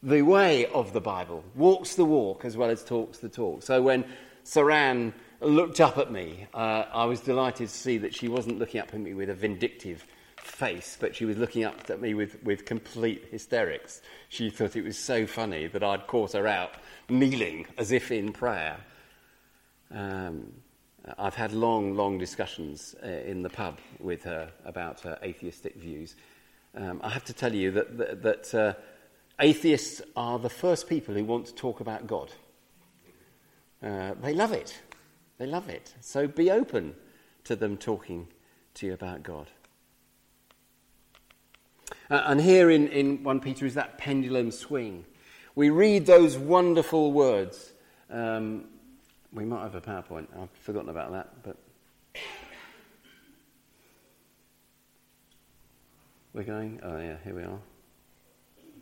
the 0.04 0.22
way 0.22 0.66
of 0.68 0.94
the 0.94 1.02
Bible, 1.02 1.44
walks 1.56 1.96
the 1.96 2.06
walk 2.06 2.46
as 2.46 2.58
well 2.58 2.70
as 2.70 2.84
talks 2.84 3.20
the 3.20 3.30
talk. 3.30 3.64
So 3.64 3.82
when 3.82 4.06
Saran 4.44 5.14
looked 5.40 5.80
up 5.80 5.98
at 5.98 6.12
me, 6.12 6.48
uh, 6.54 6.86
I 6.92 7.06
was 7.06 7.20
delighted 7.20 7.68
to 7.68 7.74
see 7.74 7.98
that 8.00 8.14
she 8.14 8.28
wasn't 8.28 8.60
looking 8.60 8.82
up 8.82 8.94
at 8.94 9.00
me 9.00 9.14
with 9.14 9.30
a 9.30 9.36
vindictive 9.36 10.06
face, 10.38 10.98
but 11.00 11.16
she 11.16 11.26
was 11.26 11.38
looking 11.38 11.64
up 11.64 11.90
at 11.90 12.02
me 12.02 12.14
with, 12.14 12.42
with 12.44 12.66
complete 12.66 13.28
hysterics. 13.32 14.02
She 14.30 14.50
thought 14.50 14.76
it 14.76 14.84
was 14.84 14.98
so 14.98 15.28
funny 15.28 15.68
that 15.68 15.84
I'd 15.84 16.08
caught 16.08 16.34
her 16.34 16.48
out 16.48 16.72
kneeling 17.10 17.68
as 17.78 17.92
if 17.92 18.12
in 18.12 18.34
prayer. 18.34 18.78
Um, 19.92 20.52
I've 21.18 21.36
had 21.36 21.52
long, 21.52 21.96
long 21.96 22.18
discussions 22.18 22.96
uh, 23.04 23.08
in 23.08 23.42
the 23.42 23.50
pub 23.50 23.80
with 24.00 24.24
her 24.24 24.52
about 24.66 25.02
her 25.02 25.18
atheistic 25.24 25.76
views. 25.76 26.16
Um, 26.76 27.02
I 27.04 27.10
have 27.10 27.26
to 27.26 27.34
tell 27.34 27.54
you 27.54 27.72
that, 27.72 27.98
that, 27.98 28.22
that 28.22 28.56
uh, 28.56 28.74
atheists 29.42 30.02
are 30.16 30.40
the 30.40 30.50
first 30.50 30.88
people 30.88 31.16
who 31.16 31.26
want 31.26 31.48
to 31.48 31.56
talk 31.56 31.80
about 31.80 32.08
God. 32.08 32.32
Uh, 33.84 34.14
they 34.22 34.34
love 34.34 34.52
it. 34.52 34.80
They 35.38 35.48
love 35.48 35.70
it. 35.70 35.94
So 36.00 36.28
be 36.28 36.52
open 36.52 36.96
to 37.46 37.56
them 37.56 37.78
talking 37.78 38.28
to 38.76 38.86
you 38.86 38.94
about 38.94 39.24
God. 39.24 39.48
Uh, 42.10 42.22
and 42.26 42.40
here 42.40 42.70
in, 42.70 42.88
in 42.90 43.24
1 43.24 43.40
Peter 43.40 43.66
is 43.66 43.74
that 43.74 43.98
pendulum 43.98 44.52
swing. 44.52 45.06
We 45.56 45.70
read 45.70 46.06
those 46.06 46.38
wonderful 46.38 47.12
words. 47.12 47.74
Um, 48.10 48.66
we 49.34 49.46
might 49.46 49.64
have 49.64 49.76
a 49.76 49.82
PowerPoint. 49.82 50.28
I've 50.40 50.52
forgotten 50.52 50.90
about 50.90 51.12
that, 51.12 51.44
but. 51.44 51.58
We're 56.34 56.44
going? 56.44 56.80
Oh, 56.84 56.98
yeah, 56.98 57.18
here 57.24 57.36
we 57.36 57.44
are. 57.44 57.60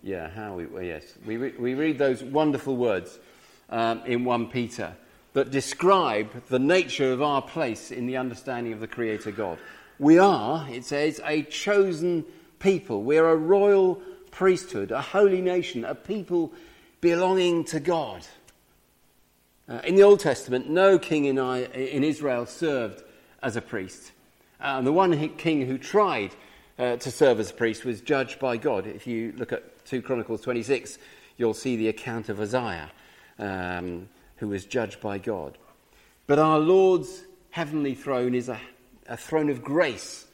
Yeah, 0.02 0.30
how 0.30 0.56
we. 0.56 0.88
Yes. 0.88 1.04
We, 1.26 1.38
re- 1.38 1.56
we 1.58 1.74
read 1.74 1.98
those 1.98 2.24
wonderful 2.24 2.78
words 2.78 3.20
um, 3.70 4.02
in 4.06 4.24
1 4.24 4.48
Peter 4.48 4.96
that 5.34 5.52
describe 5.52 6.46
the 6.48 6.60
nature 6.60 7.12
of 7.12 7.22
our 7.22 7.42
place 7.42 7.92
in 7.92 8.06
the 8.06 8.18
understanding 8.18 8.74
of 8.74 8.80
the 8.80 8.88
Creator 8.88 9.32
God. 9.32 9.60
We 10.00 10.18
are, 10.18 10.68
it 10.70 10.86
says, 10.86 11.20
a 11.26 11.44
chosen 11.44 12.26
people. 12.60 13.04
We're 13.04 13.30
a 13.30 13.36
royal 13.36 14.02
priesthood, 14.32 14.92
a 14.92 15.02
holy 15.02 15.42
nation, 15.42 15.84
a 15.84 15.96
people 15.96 16.54
belonging 17.02 17.66
to 17.66 17.80
God. 17.80 18.26
Uh, 19.68 19.82
in 19.84 19.96
the 19.96 20.04
Old 20.04 20.22
Testament, 20.22 20.70
no 20.70 20.98
king 20.98 21.26
in, 21.26 21.38
I, 21.38 21.66
in 21.66 22.04
Israel 22.04 22.46
served 22.46 23.04
as 23.44 23.56
a 23.56 23.62
priest. 23.62 24.14
Uh, 24.60 24.76
and 24.78 24.88
the 24.88 24.94
one 24.94 25.30
king 25.36 25.66
who 25.66 25.78
tried 25.78 26.32
uh, 26.80 26.96
to 26.96 27.12
serve 27.12 27.40
as 27.40 27.52
a 27.52 27.54
priest 27.54 27.84
was 27.84 28.02
judged 28.02 28.40
by 28.40 28.58
God. 28.58 28.88
If 28.88 29.06
you 29.06 29.34
look 29.38 29.52
at 29.52 29.86
2 29.86 30.02
Chronicles 30.02 30.42
26, 30.42 30.98
you'll 31.38 31.54
see 31.54 31.76
the 31.76 31.90
account 31.90 32.30
of 32.30 32.40
Uzziah, 32.40 32.90
um, 33.38 34.08
who 34.38 34.48
was 34.48 34.66
judged 34.66 35.02
by 35.02 35.18
God. 35.18 35.58
But 36.26 36.40
our 36.40 36.58
Lord's 36.58 37.24
heavenly 37.52 37.96
throne 37.96 38.34
is 38.34 38.48
a, 38.48 38.60
a 39.08 39.18
throne 39.18 39.50
of 39.50 39.62
grace 39.62 40.26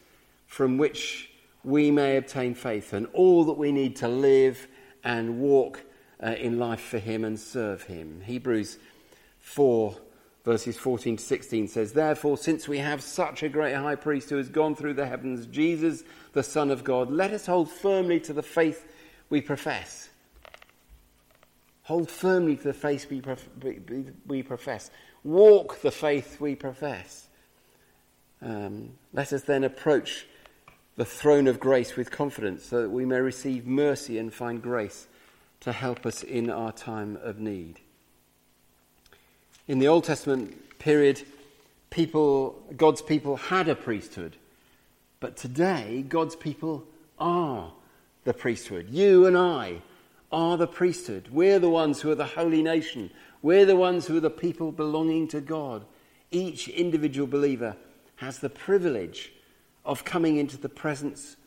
from 0.46 0.78
which 0.78 1.32
we 1.64 1.90
may 1.90 2.18
obtain 2.18 2.54
faith 2.54 2.94
and 2.94 3.08
all 3.14 3.46
that 3.46 3.58
we 3.58 3.72
need 3.72 3.96
to 3.98 4.08
live 4.08 4.68
and 5.04 5.40
walk 5.40 5.84
uh, 6.24 6.28
in 6.28 6.60
life 6.60 6.82
for 6.82 7.00
Him 7.00 7.24
and 7.24 7.40
serve 7.40 7.84
Him. 7.84 8.22
Hebrews 8.24 8.78
4, 9.40 9.96
verses 10.46 10.78
14 10.78 11.18
to 11.18 11.24
16 11.24 11.68
says, 11.68 11.92
Therefore, 11.92 12.38
since 12.38 12.68
we 12.68 12.78
have 12.78 13.02
such 13.02 13.44
a 13.44 13.50
great 13.50 13.76
high 13.76 13.96
priest 13.96 14.30
who 14.30 14.38
has 14.38 14.48
gone 14.48 14.76
through 14.76 14.94
the 14.94 15.08
heavens, 15.08 15.48
Jesus, 15.48 16.04
the 16.34 16.44
Son 16.44 16.70
of 16.70 16.84
God, 16.84 17.12
let 17.12 17.32
us 17.32 17.48
hold 17.48 17.70
firmly 17.70 18.20
to 18.22 18.34
the 18.34 18.44
faith 18.44 18.86
we 19.30 19.42
profess. 19.42 20.10
Hold 21.84 22.10
firmly 22.10 22.56
to 22.56 22.64
the 22.64 22.74
faith 22.74 23.10
we, 23.10 23.22
prof- 23.22 23.50
we 24.28 24.44
profess. 24.44 24.92
Walk 25.24 25.82
the 25.82 25.92
faith 25.92 26.40
we 26.40 26.56
profess. 26.56 27.28
Um, 28.42 28.92
let 29.14 29.34
us 29.34 29.42
then 29.42 29.64
approach 29.64 30.28
the 30.96 31.06
throne 31.06 31.48
of 31.48 31.60
grace 31.60 31.96
with 31.96 32.12
confidence 32.12 32.64
so 32.66 32.84
that 32.84 32.90
we 32.90 33.06
may 33.06 33.20
receive 33.20 33.66
mercy 33.66 34.20
and 34.20 34.34
find 34.34 34.62
grace 34.62 35.08
to 35.62 35.72
help 35.72 36.06
us 36.06 36.22
in 36.22 36.50
our 36.50 36.72
time 36.72 37.18
of 37.24 37.40
need. 37.40 37.80
In 39.68 39.80
the 39.80 39.88
Old 39.88 40.04
Testament 40.04 40.78
period, 40.78 41.24
people, 41.90 42.62
God's 42.78 43.02
people 43.02 43.36
had 43.36 43.68
a 43.68 43.74
priesthood, 43.74 44.36
but 45.20 45.38
today 45.38 46.06
God's 46.08 46.36
people 46.36 46.84
are 47.18 47.72
the 48.26 48.34
priesthood. 48.34 48.90
You 48.92 49.26
and 49.26 49.36
I 49.36 49.82
are 50.32 50.56
the 50.56 50.68
priesthood. 50.68 51.30
We're 51.32 51.58
the 51.58 51.70
ones 51.70 52.02
who 52.02 52.12
are 52.12 52.16
the 52.16 52.26
holy 52.26 52.62
nation. 52.62 53.10
We're 53.42 53.66
the 53.66 53.76
ones 53.76 54.06
who 54.06 54.18
are 54.18 54.22
the 54.22 54.30
people 54.30 54.72
belonging 54.72 55.30
to 55.30 55.42
God. 55.42 55.84
Each 56.30 56.68
individual 56.68 57.26
believer 57.28 57.76
has 58.18 58.38
the 58.38 58.50
privilege 58.50 59.34
of 59.84 60.06
coming 60.06 60.38
into 60.38 60.58
the 60.58 60.70
presence 60.70 61.38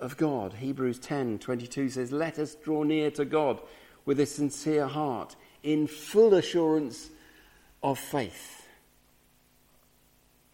of 0.00 0.16
God. 0.16 0.54
Hebrews 0.54 1.00
10:22 1.00 1.90
says, 1.90 2.12
"Let 2.12 2.38
us 2.38 2.54
draw 2.54 2.82
near 2.82 3.10
to 3.10 3.26
God 3.26 3.60
with 4.06 4.18
a 4.20 4.26
sincere 4.26 4.86
heart, 4.86 5.36
in 5.62 5.86
full 5.86 6.32
assurance 6.32 7.10
of 7.82 7.98
faith." 7.98 8.66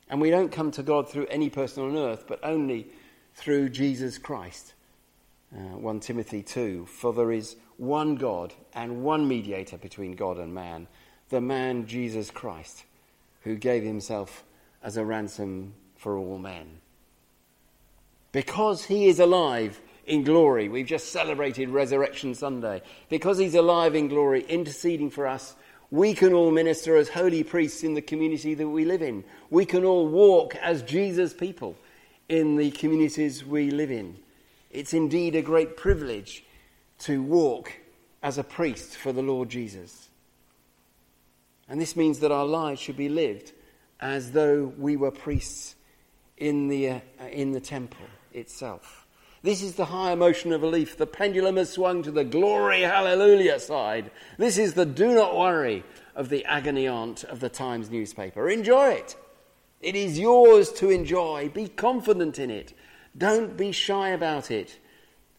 And 0.09 0.21
we 0.21 0.31
don't 0.31 0.53
come 0.53 0.71
to 0.73 0.83
God 0.83 1.09
through 1.09 1.27
any 1.27 1.51
person 1.51 1.85
on 1.85 1.97
earth, 1.97 2.25
but 2.27 2.41
only 2.43 2.89
through 3.35 3.71
Jesus 3.71 4.19
Christ. 4.19 4.75
Uh, 5.55 5.79
1 5.79 6.01
Timothy 6.01 6.43
2 6.43 6.87
For 6.87 7.13
there 7.13 7.33
is 7.33 7.57
one 7.77 8.17
God 8.17 8.53
and 8.75 9.03
one 9.03 9.27
mediator 9.27 9.79
between 9.79 10.13
God 10.13 10.39
and 10.39 10.55
man, 10.55 10.87
the 11.31 11.41
man 11.41 11.87
Jesus 11.87 12.31
Christ, 12.31 12.85
who 13.43 13.57
gave 13.57 13.83
himself 13.83 14.45
as 14.83 14.97
a 14.97 15.05
ransom 15.05 15.75
for 15.97 16.19
all 16.19 16.39
men 16.39 16.81
because 18.35 18.85
he 18.85 19.07
is 19.07 19.21
alive 19.21 19.81
in 20.07 20.25
glory. 20.25 20.69
We've 20.69 20.85
just 20.85 21.13
celebrated 21.13 21.71
Resurrection 21.71 22.35
Sunday. 22.35 22.83
Because 23.09 23.39
he's 23.39 23.55
alive 23.55 23.95
in 23.95 24.09
glory, 24.09 24.45
interceding 24.49 25.09
for 25.09 25.29
us, 25.29 25.55
we 25.95 26.13
can 26.13 26.33
all 26.33 26.51
minister 26.51 26.97
as 26.97 27.09
holy 27.09 27.45
priests 27.45 27.85
in 27.85 27.95
the 27.95 28.03
community 28.03 28.53
that 28.55 28.69
we 28.69 28.85
live 28.85 29.01
in. 29.01 29.23
We 29.49 29.65
can 29.65 29.85
all 29.85 30.09
walk 30.09 30.57
as 30.57 30.83
Jesus 30.83 31.33
people 31.33 31.77
in 32.29 32.57
the 32.57 32.73
communities 32.73 33.47
we 33.47 33.71
live 33.71 33.93
in. 33.93 34.17
It's 34.73 34.93
indeed 34.93 35.37
a 35.37 35.43
great 35.43 35.77
privilege 35.77 36.45
to 37.01 37.23
walk 37.23 37.73
as 38.25 38.39
a 38.39 38.43
priest 38.43 38.97
for 38.97 39.13
the 39.13 39.23
Lord 39.23 39.49
Jesus. 39.51 40.09
And 41.69 41.81
this 41.81 41.95
means 41.95 42.19
that 42.19 42.33
our 42.33 42.45
lives 42.45 42.81
should 42.81 42.97
be 42.97 43.09
lived 43.09 43.53
as 44.01 44.33
though 44.33 44.73
we 44.77 44.97
were 44.97 45.13
priests 45.13 45.77
in 46.37 46.67
the, 46.67 46.91
uh, 46.91 47.01
in 47.31 47.53
the 47.53 47.61
temple 47.61 48.07
itself. 48.33 49.04
This 49.45 49.61
is 49.61 49.75
the 49.75 49.85
high 49.85 50.13
emotion 50.13 50.55
of 50.55 50.63
belief. 50.63 50.97
The 50.97 51.07
pendulum 51.07 51.59
has 51.59 51.69
swung 51.69 52.03
to 52.05 52.11
the 52.11 52.25
glory, 52.25 52.81
hallelujah 52.81 53.61
side. 53.61 54.11
This 54.39 54.57
is 54.57 54.73
the 54.73 54.87
do 54.87 55.15
not 55.15 55.37
worry 55.37 55.85
of 56.17 56.31
the 56.31 56.47
agony 56.47 56.89
aunt 56.89 57.25
of 57.25 57.41
the 57.41 57.51
Times 57.51 57.91
newspaper. 57.91 58.49
Enjoy 58.49 58.93
it. 58.93 59.17
It 59.83 59.97
is 59.97 60.19
yours 60.19 60.73
to 60.73 60.89
enjoy. 60.89 61.51
Be 61.51 61.69
confident 61.69 62.39
in 62.39 62.51
it. 62.51 62.73
Don't 63.19 63.55
be 63.55 63.71
shy 63.71 64.09
about 64.09 64.51
it. 64.51 64.79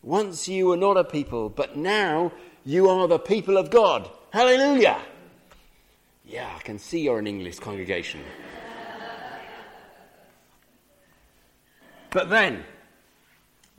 Once 0.03 0.47
you 0.47 0.67
were 0.67 0.77
not 0.77 0.97
a 0.97 1.03
people, 1.03 1.49
but 1.49 1.75
now 1.75 2.31
you 2.63 2.87
are 2.87 3.07
the 3.07 3.17
people 3.17 3.57
of 3.57 3.71
God. 3.71 4.07
Hallelujah. 4.29 5.01
Yeah, 6.23 6.53
I 6.55 6.61
can 6.61 6.77
see 6.77 7.01
you're 7.01 7.17
an 7.17 7.25
English 7.25 7.57
congregation. 7.57 8.21
but 12.11 12.29
then, 12.29 12.63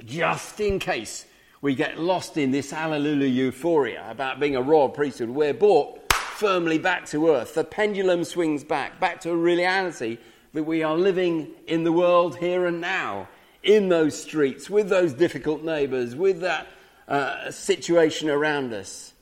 just 0.04 0.60
in 0.60 0.78
case 0.78 1.26
we 1.60 1.74
get 1.74 1.98
lost 1.98 2.36
in 2.36 2.50
this 2.50 2.70
hallelujah 2.70 3.26
euphoria 3.26 4.06
about 4.10 4.38
being 4.38 4.56
a 4.56 4.62
royal 4.62 4.88
priesthood, 4.88 5.30
we're 5.30 5.54
brought 5.54 6.12
firmly 6.12 6.78
back 6.78 7.06
to 7.06 7.30
earth. 7.30 7.54
The 7.54 7.64
pendulum 7.64 8.24
swings 8.24 8.62
back, 8.62 9.00
back 9.00 9.20
to 9.22 9.30
a 9.30 9.36
reality 9.36 10.18
that 10.52 10.64
we 10.64 10.82
are 10.82 10.96
living 10.96 11.48
in 11.66 11.84
the 11.84 11.92
world 11.92 12.36
here 12.36 12.66
and 12.66 12.80
now, 12.80 13.28
in 13.62 13.88
those 13.88 14.20
streets, 14.20 14.70
with 14.70 14.88
those 14.88 15.12
difficult 15.12 15.64
neighbours, 15.64 16.14
with 16.14 16.40
that 16.40 16.66
uh, 17.08 17.50
situation 17.50 18.30
around 18.30 18.72
us. 18.72 19.12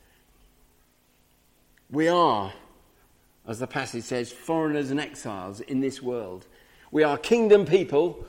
We 1.90 2.08
are, 2.08 2.52
as 3.46 3.58
the 3.60 3.66
passage 3.66 4.04
says, 4.04 4.32
foreigners 4.32 4.90
and 4.90 5.00
exiles 5.00 5.60
in 5.60 5.80
this 5.80 6.02
world. 6.02 6.46
We 6.90 7.04
are 7.04 7.16
kingdom 7.16 7.64
people 7.64 8.26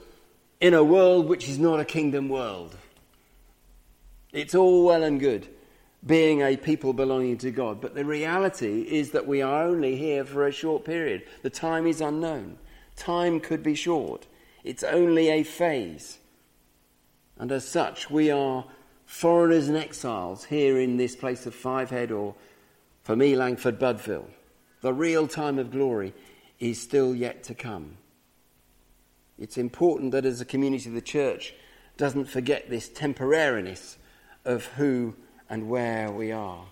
in 0.60 0.74
a 0.74 0.84
world 0.84 1.28
which 1.28 1.50
is 1.50 1.60
not 1.60 1.80
a 1.80 1.86
kingdom 1.86 2.30
world. 2.30 2.76
It's 4.32 4.56
all 4.56 4.86
well 4.86 5.04
and 5.04 5.20
good 5.20 5.48
being 6.06 6.42
a 6.42 6.56
people 6.56 6.94
belonging 6.94 7.38
to 7.40 7.52
God, 7.52 7.82
but 7.82 7.96
the 7.96 8.06
reality 8.06 8.82
is 8.82 9.12
that 9.12 9.26
we 9.26 9.42
are 9.42 9.64
only 9.64 9.96
here 9.96 10.24
for 10.24 10.46
a 10.46 10.52
short 10.52 10.86
period. 10.86 11.24
The 11.42 11.50
time 11.50 11.88
is 11.88 12.00
unknown. 12.00 12.58
Time 12.96 13.40
could 13.40 13.64
be 13.64 13.76
short. 13.76 14.28
It's 14.64 14.84
only 14.84 15.30
a 15.30 15.44
phase. 15.44 16.20
And 17.38 17.52
as 17.52 17.68
such, 17.68 18.10
we 18.10 18.30
are 18.30 18.66
foreigners 19.06 19.68
and 19.68 19.78
exiles 19.78 20.46
here 20.46 20.80
in 20.80 20.98
this 20.98 21.16
place 21.16 21.46
of 21.46 21.56
Fivehead 21.56 22.12
or, 22.12 22.36
for 23.04 23.16
me, 23.16 23.36
Langford 23.36 23.80
Budville. 23.80 24.28
The 24.82 24.94
real 24.94 25.28
time 25.28 25.58
of 25.58 25.72
glory 25.72 26.14
is 26.60 26.80
still 26.80 27.16
yet 27.16 27.44
to 27.46 27.56
come. 27.56 27.98
It's 29.38 29.58
important 29.58 30.12
that 30.12 30.26
as 30.26 30.40
a 30.40 30.46
community, 30.46 30.90
the 30.90 31.02
church 31.02 31.54
doesn't 31.98 32.26
forget 32.26 32.70
this 32.70 32.90
temporariness 32.90 33.98
of 34.46 34.66
who 34.66 35.16
and 35.50 35.70
where 35.70 36.12
we 36.12 36.32
are. 36.32 36.66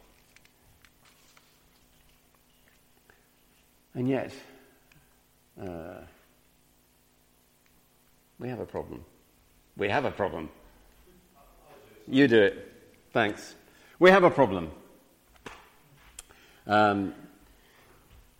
And 3.95 4.07
yet, 4.07 4.31
uh, 5.61 6.01
we 8.39 8.49
have 8.49 8.59
a 8.59 8.65
problem. 8.65 9.05
We 9.77 9.89
have 9.89 10.05
a 10.05 10.11
problem. 10.11 10.49
You 12.07 12.27
do 12.27 12.41
it. 12.41 12.71
Thanks. 13.11 13.55
We 13.99 14.09
have 14.09 14.23
a 14.23 14.31
problem. 14.31 14.71
Um, 16.65 17.13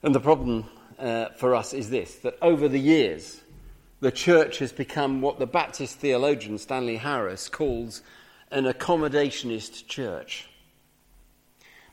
and 0.02 0.14
the 0.14 0.20
problem 0.20 0.66
uh, 0.98 1.30
for 1.38 1.56
us 1.56 1.74
is 1.74 1.90
this 1.90 2.16
that 2.16 2.38
over 2.42 2.68
the 2.68 2.80
years, 2.80 3.43
the 4.04 4.12
church 4.12 4.60
has 4.60 4.74
become 4.74 5.22
what 5.22 5.40
the 5.40 5.48
Baptist 5.48 5.96
theologian 5.96 6.58
Stanley 6.58 7.00
Hauerwas 7.00 7.50
calls 7.50 8.02
an 8.52 8.66
accommodationist 8.66 9.88
church. 9.88 10.50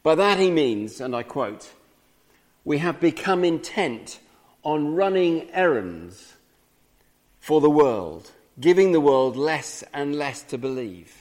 By 0.03 0.17
that 0.17 0.41
he 0.41 0.51
means, 0.51 1.01
and 1.01 1.15
I 1.15 1.23
quote, 1.23 1.71
we 2.65 2.79
have 2.79 2.99
become 2.99 3.45
intent 3.45 4.19
on 4.65 4.97
running 4.97 5.49
errands 5.53 6.35
for 7.39 7.61
the 7.61 7.71
world, 7.71 8.33
giving 8.59 8.91
the 8.91 9.01
world 9.01 9.37
less 9.37 9.85
and 9.95 10.17
less 10.17 10.43
to 10.43 10.59
believe. 10.59 11.15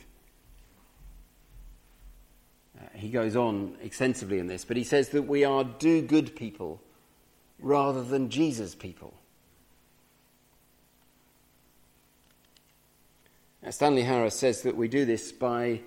Uh, 2.75 2.86
he 2.96 3.10
goes 3.10 3.36
on 3.36 3.77
extensively 3.84 4.39
in 4.39 4.48
this, 4.48 4.65
but 4.65 4.75
he 4.75 4.84
says 4.84 5.10
that 5.10 5.27
we 5.27 5.43
are 5.43 5.63
do 5.63 6.01
good 6.01 6.36
people 6.36 6.81
rather 7.60 8.03
than 8.03 8.31
Jesus 8.31 8.74
people. 8.74 9.13
Stanley 13.70 14.04
Hauerwas 14.04 14.34
says 14.34 14.62
that 14.62 14.75
we 14.75 14.88
do 14.88 15.06
this 15.06 15.32
by 15.32 15.82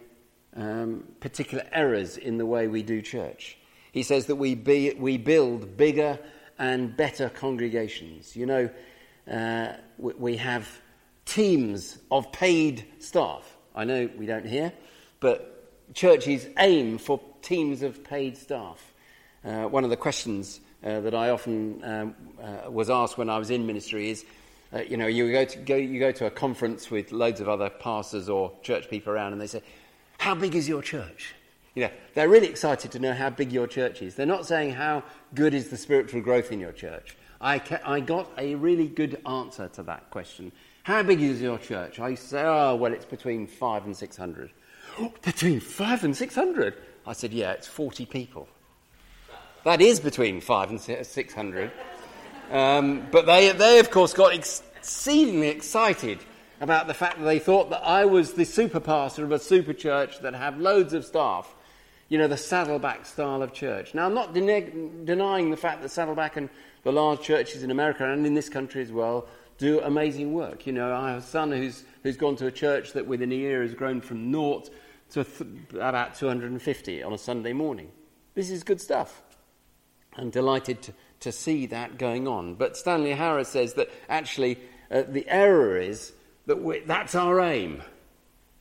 um, 0.55 1.05
particular 1.21 1.65
errors 1.73 2.19
in 2.19 2.37
the 2.37 2.45
way 2.45 2.69
we 2.69 2.83
do 2.83 3.01
church. 3.01 3.57
He 3.93 4.03
says 4.03 4.27
that 4.27 4.37
we, 4.37 4.55
be, 4.55 4.93
we 4.95 5.17
build 5.17 5.77
bigger 5.77 6.19
and 6.59 6.97
better 6.97 7.31
congregations. 7.31 8.37
You 8.37 8.47
know, 8.47 8.71
uh, 9.31 9.73
we, 9.99 10.13
we 10.15 10.37
have 10.37 10.69
teams 11.25 11.99
of 12.11 12.31
paid 12.31 12.85
staff. 12.99 13.57
I 13.75 13.85
know 13.85 14.09
we 14.19 14.27
don't 14.27 14.47
hear, 14.47 14.73
but 15.21 15.95
churches 15.95 16.47
aim 16.59 16.99
for 16.99 17.21
teams 17.41 17.83
of 17.83 18.05
paid 18.05 18.37
staff. 18.37 18.93
Uh, 19.45 19.65
one 19.65 19.85
of 19.85 19.91
the 19.91 19.97
questions 19.97 20.61
uh, 20.85 21.01
that 21.01 21.15
I 21.15 21.31
often 21.31 21.83
um, 21.85 22.15
uh, 22.41 22.71
was 22.71 22.91
asked 22.91 23.17
when 23.17 23.31
I 23.31 23.39
was 23.39 23.51
in 23.51 23.67
ministry 23.67 24.11
is 24.11 24.25
uh, 24.75 24.81
you 24.83 24.97
know, 24.97 25.07
you 25.07 25.31
go, 25.31 25.45
to, 25.45 25.59
go, 25.59 25.77
you 25.77 25.99
go 26.01 26.13
to 26.13 26.27
a 26.27 26.31
conference 26.31 26.91
with 26.91 27.13
loads 27.13 27.41
of 27.41 27.49
other 27.49 27.69
pastors 27.69 28.29
or 28.29 28.53
church 28.63 28.89
people 28.89 29.13
around, 29.13 29.33
and 29.33 29.41
they 29.41 29.47
say, 29.47 29.63
How 30.19 30.35
big 30.35 30.55
is 30.55 30.69
your 30.69 30.83
church? 30.83 31.35
You 31.75 31.85
know, 31.85 31.91
they're 32.15 32.29
really 32.29 32.49
excited 32.49 32.93
to 32.93 32.99
know 32.99 33.15
how 33.15 33.31
big 33.31 33.53
your 33.53 33.67
church 33.67 34.03
is. 34.03 34.15
They're 34.15 34.27
not 34.27 34.47
saying 34.47 34.75
how 34.75 35.05
good 35.35 35.55
is 35.55 35.69
the 35.69 35.77
spiritual 35.77 36.21
growth 36.21 36.53
in 36.53 36.61
your 36.61 36.73
church. 36.73 37.17
I, 37.41 37.59
ca- 37.59 37.81
I 37.85 38.01
got 38.01 38.31
a 38.39 38.55
really 38.55 38.89
good 38.89 39.21
answer 39.27 39.69
to 39.69 39.83
that 39.85 40.11
question. 40.11 40.53
How 40.83 41.03
big 41.03 41.21
is 41.21 41.41
your 41.41 41.59
church? 41.59 41.99
I 41.99 42.15
say, 42.15 42.43
oh, 42.43 42.77
well, 42.77 42.93
it's 42.93 43.05
between 43.05 43.47
five 43.47 43.85
and 43.85 43.97
600. 43.97 44.51
between 45.23 45.61
five 45.61 46.05
and 46.05 46.17
600? 46.17 46.75
I 47.07 47.13
said, 47.15 47.33
yeah, 47.33 47.53
it's 47.53 47.67
40 47.67 48.05
people. 48.07 48.49
That 49.65 49.81
is 49.81 50.01
between 50.01 50.41
five 50.41 50.71
and 50.71 50.81
600. 50.81 51.73
Um, 52.51 53.07
but 53.11 53.27
they, 53.27 53.51
they, 53.53 53.79
of 53.79 53.91
course, 53.91 54.13
got 54.13 54.35
exceedingly 54.35 55.49
excited 55.49 56.19
about 56.61 56.87
the 56.87 56.95
fact 56.95 57.19
that 57.19 57.25
they 57.25 57.39
thought 57.39 57.71
that 57.71 57.83
I 57.85 58.05
was 58.05 58.35
the 58.35 58.45
super 58.45 58.81
pastor 58.81 59.25
of 59.25 59.33
a 59.33 59.39
super 59.39 59.73
church 59.73 60.21
that 60.21 60.35
had 60.35 60.59
loads 60.59 60.93
of 60.93 61.05
staff. 61.05 61.55
You 62.09 62.19
know, 62.19 62.29
the 62.29 62.37
Saddleback 62.37 63.07
style 63.07 63.43
of 63.43 63.53
church. 63.53 63.95
Now, 63.95 64.07
I'm 64.07 64.15
not 64.15 64.35
den- 64.35 65.05
denying 65.05 65.51
the 65.51 65.57
fact 65.57 65.83
that 65.83 65.89
Saddleback 65.91 66.37
and 66.37 66.51
the 66.83 66.93
large 66.93 67.23
churches 67.23 67.63
in 67.63 67.71
America 67.71 68.05
and 68.07 68.27
in 68.27 68.35
this 68.35 68.49
country 68.49 68.83
as 68.83 68.93
well 68.93 69.27
do 69.59 69.81
amazing 69.81 70.35
work. 70.35 70.67
You 70.67 70.73
know, 70.73 70.95
I 70.95 71.11
have 71.11 71.23
a 71.23 71.27
son 71.27 71.53
who's, 71.53 71.85
who's 72.03 72.17
gone 72.17 72.37
to 72.37 72.47
a 72.47 72.51
church 72.51 72.93
that 72.93 73.07
within 73.07 73.33
a 73.33 73.35
year 73.35 73.63
has 73.63 73.75
grown 73.75 74.01
from 74.01 74.31
naught 74.31 74.71
to 75.11 75.25
th- 75.25 75.51
about 75.75 76.15
250 76.15 77.03
on 77.03 77.13
a 77.13 77.19
Sunday 77.19 77.53
morning. 77.53 77.91
This 78.35 78.51
is 78.51 78.63
good 78.63 78.81
stuff. 78.81 79.23
I'm 80.17 80.31
delighted 80.31 80.83
to, 80.83 80.93
to 81.23 81.33
see 81.33 81.67
that 81.67 81.99
going 81.99 82.29
on. 82.29 82.55
But 82.55 82.77
Stanley 82.77 83.15
Hauerwas 83.15 83.47
says 83.47 83.75
that 83.75 83.91
actually 84.09 84.59
uh, 84.91 85.03
the 85.09 85.27
error 85.29 85.77
is 85.77 86.13
that 86.47 86.87
that's 86.87 87.15
our 87.15 87.41
aim. 87.41 87.83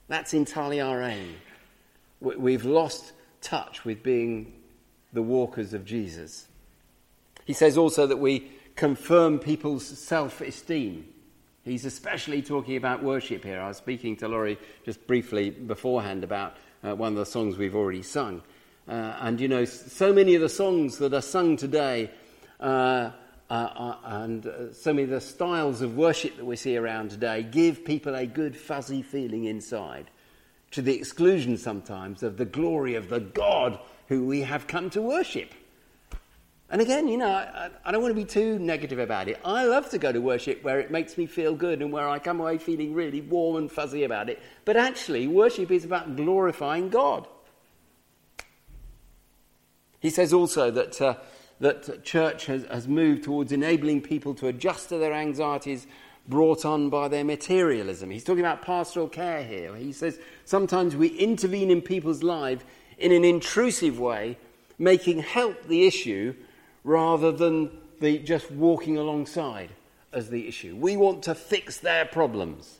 That's 0.07 0.33
entirely 0.33 0.79
our 0.79 1.01
aim. 1.01 1.35
We, 2.19 2.35
we've 2.35 2.65
lost 2.65 3.13
touch 3.41 3.83
with 3.83 4.03
being 4.03 4.53
the 5.13 5.21
walkers 5.21 5.73
of 5.73 5.85
Jesus. 5.85 6.47
He 7.45 7.53
says 7.53 7.77
also 7.77 8.07
that 8.07 8.17
we 8.17 8.51
confirm 8.75 9.39
people's 9.39 9.85
self 9.85 10.41
esteem. 10.41 11.07
He's 11.63 11.85
especially 11.85 12.41
talking 12.41 12.75
about 12.75 13.03
worship 13.03 13.43
here. 13.43 13.59
I 13.59 13.67
was 13.67 13.77
speaking 13.77 14.15
to 14.17 14.27
Laurie 14.27 14.57
just 14.85 15.05
briefly 15.05 15.49
beforehand 15.49 16.23
about 16.23 16.57
uh, 16.83 16.95
one 16.95 17.13
of 17.13 17.17
the 17.17 17.25
songs 17.25 17.57
we've 17.57 17.75
already 17.75 18.01
sung. 18.01 18.41
Uh, 18.87 19.15
and 19.21 19.39
you 19.39 19.47
know, 19.47 19.65
so 19.65 20.11
many 20.11 20.35
of 20.35 20.41
the 20.41 20.49
songs 20.49 20.97
that 20.97 21.13
are 21.13 21.21
sung 21.21 21.57
today 21.57 22.09
uh, 22.61 23.11
uh, 23.49 23.53
uh, 23.53 23.95
and 24.05 24.47
uh, 24.47 24.73
so 24.73 24.93
many 24.93 25.03
of 25.03 25.09
the 25.09 25.19
styles 25.19 25.81
of 25.81 25.97
worship 25.97 26.37
that 26.37 26.45
we 26.45 26.55
see 26.55 26.77
around 26.77 27.09
today 27.09 27.43
give 27.43 27.83
people 27.83 28.15
a 28.15 28.25
good 28.25 28.55
fuzzy 28.55 29.01
feeling 29.01 29.45
inside, 29.45 30.09
to 30.71 30.81
the 30.81 30.95
exclusion 30.95 31.57
sometimes 31.57 32.23
of 32.23 32.37
the 32.37 32.45
glory 32.45 32.95
of 32.95 33.09
the 33.09 33.19
God 33.19 33.77
who 34.07 34.25
we 34.25 34.41
have 34.41 34.67
come 34.67 34.89
to 34.91 35.01
worship. 35.01 35.53
And 36.69 36.79
again, 36.79 37.09
you 37.09 37.17
know, 37.17 37.27
I, 37.27 37.69
I, 37.83 37.91
don't 37.91 38.01
want 38.01 38.15
to 38.15 38.21
be 38.21 38.23
too 38.23 38.57
negative 38.57 38.99
about 38.99 39.27
it. 39.27 39.37
I 39.43 39.65
love 39.65 39.89
to 39.89 39.97
go 39.97 40.13
to 40.13 40.21
worship 40.21 40.63
where 40.63 40.79
it 40.79 40.89
makes 40.89 41.17
me 41.17 41.25
feel 41.25 41.53
good 41.53 41.81
and 41.81 41.91
where 41.91 42.07
I 42.07 42.17
come 42.19 42.39
away 42.39 42.57
feeling 42.57 42.93
really 42.93 43.19
warm 43.19 43.57
and 43.57 43.69
fuzzy 43.69 44.05
about 44.05 44.29
it. 44.29 44.41
But 44.63 44.77
actually, 44.77 45.27
worship 45.27 45.69
is 45.69 45.83
about 45.83 46.15
glorifying 46.15 46.87
God. 46.87 47.27
He 49.99 50.09
says 50.09 50.31
also 50.31 50.71
that 50.71 51.01
uh, 51.01 51.15
that 51.61 52.03
church 52.03 52.47
has, 52.47 52.65
has 52.65 52.87
moved 52.87 53.23
towards 53.23 53.51
enabling 53.51 54.01
people 54.01 54.33
to 54.33 54.47
adjust 54.47 54.89
to 54.89 54.97
their 54.97 55.13
anxieties 55.13 55.85
brought 56.27 56.65
on 56.65 56.89
by 56.89 57.07
their 57.07 57.23
materialism. 57.23 58.09
He's 58.09 58.23
talking 58.23 58.41
about 58.41 58.63
pastoral 58.63 59.07
care 59.07 59.43
here. 59.43 59.75
He 59.75 59.91
says 59.91 60.19
sometimes 60.43 60.95
we 60.95 61.07
intervene 61.07 61.69
in 61.69 61.81
people's 61.81 62.23
lives 62.23 62.63
in 62.97 63.11
an 63.11 63.23
intrusive 63.23 63.99
way, 63.99 64.37
making 64.79 65.19
help 65.19 65.67
the 65.67 65.85
issue 65.85 66.33
rather 66.83 67.31
than 67.31 67.69
the 67.99 68.17
just 68.17 68.49
walking 68.51 68.97
alongside 68.97 69.69
as 70.11 70.29
the 70.29 70.47
issue. 70.47 70.75
We 70.75 70.97
want 70.97 71.23
to 71.23 71.35
fix 71.35 71.77
their 71.77 72.05
problems 72.05 72.79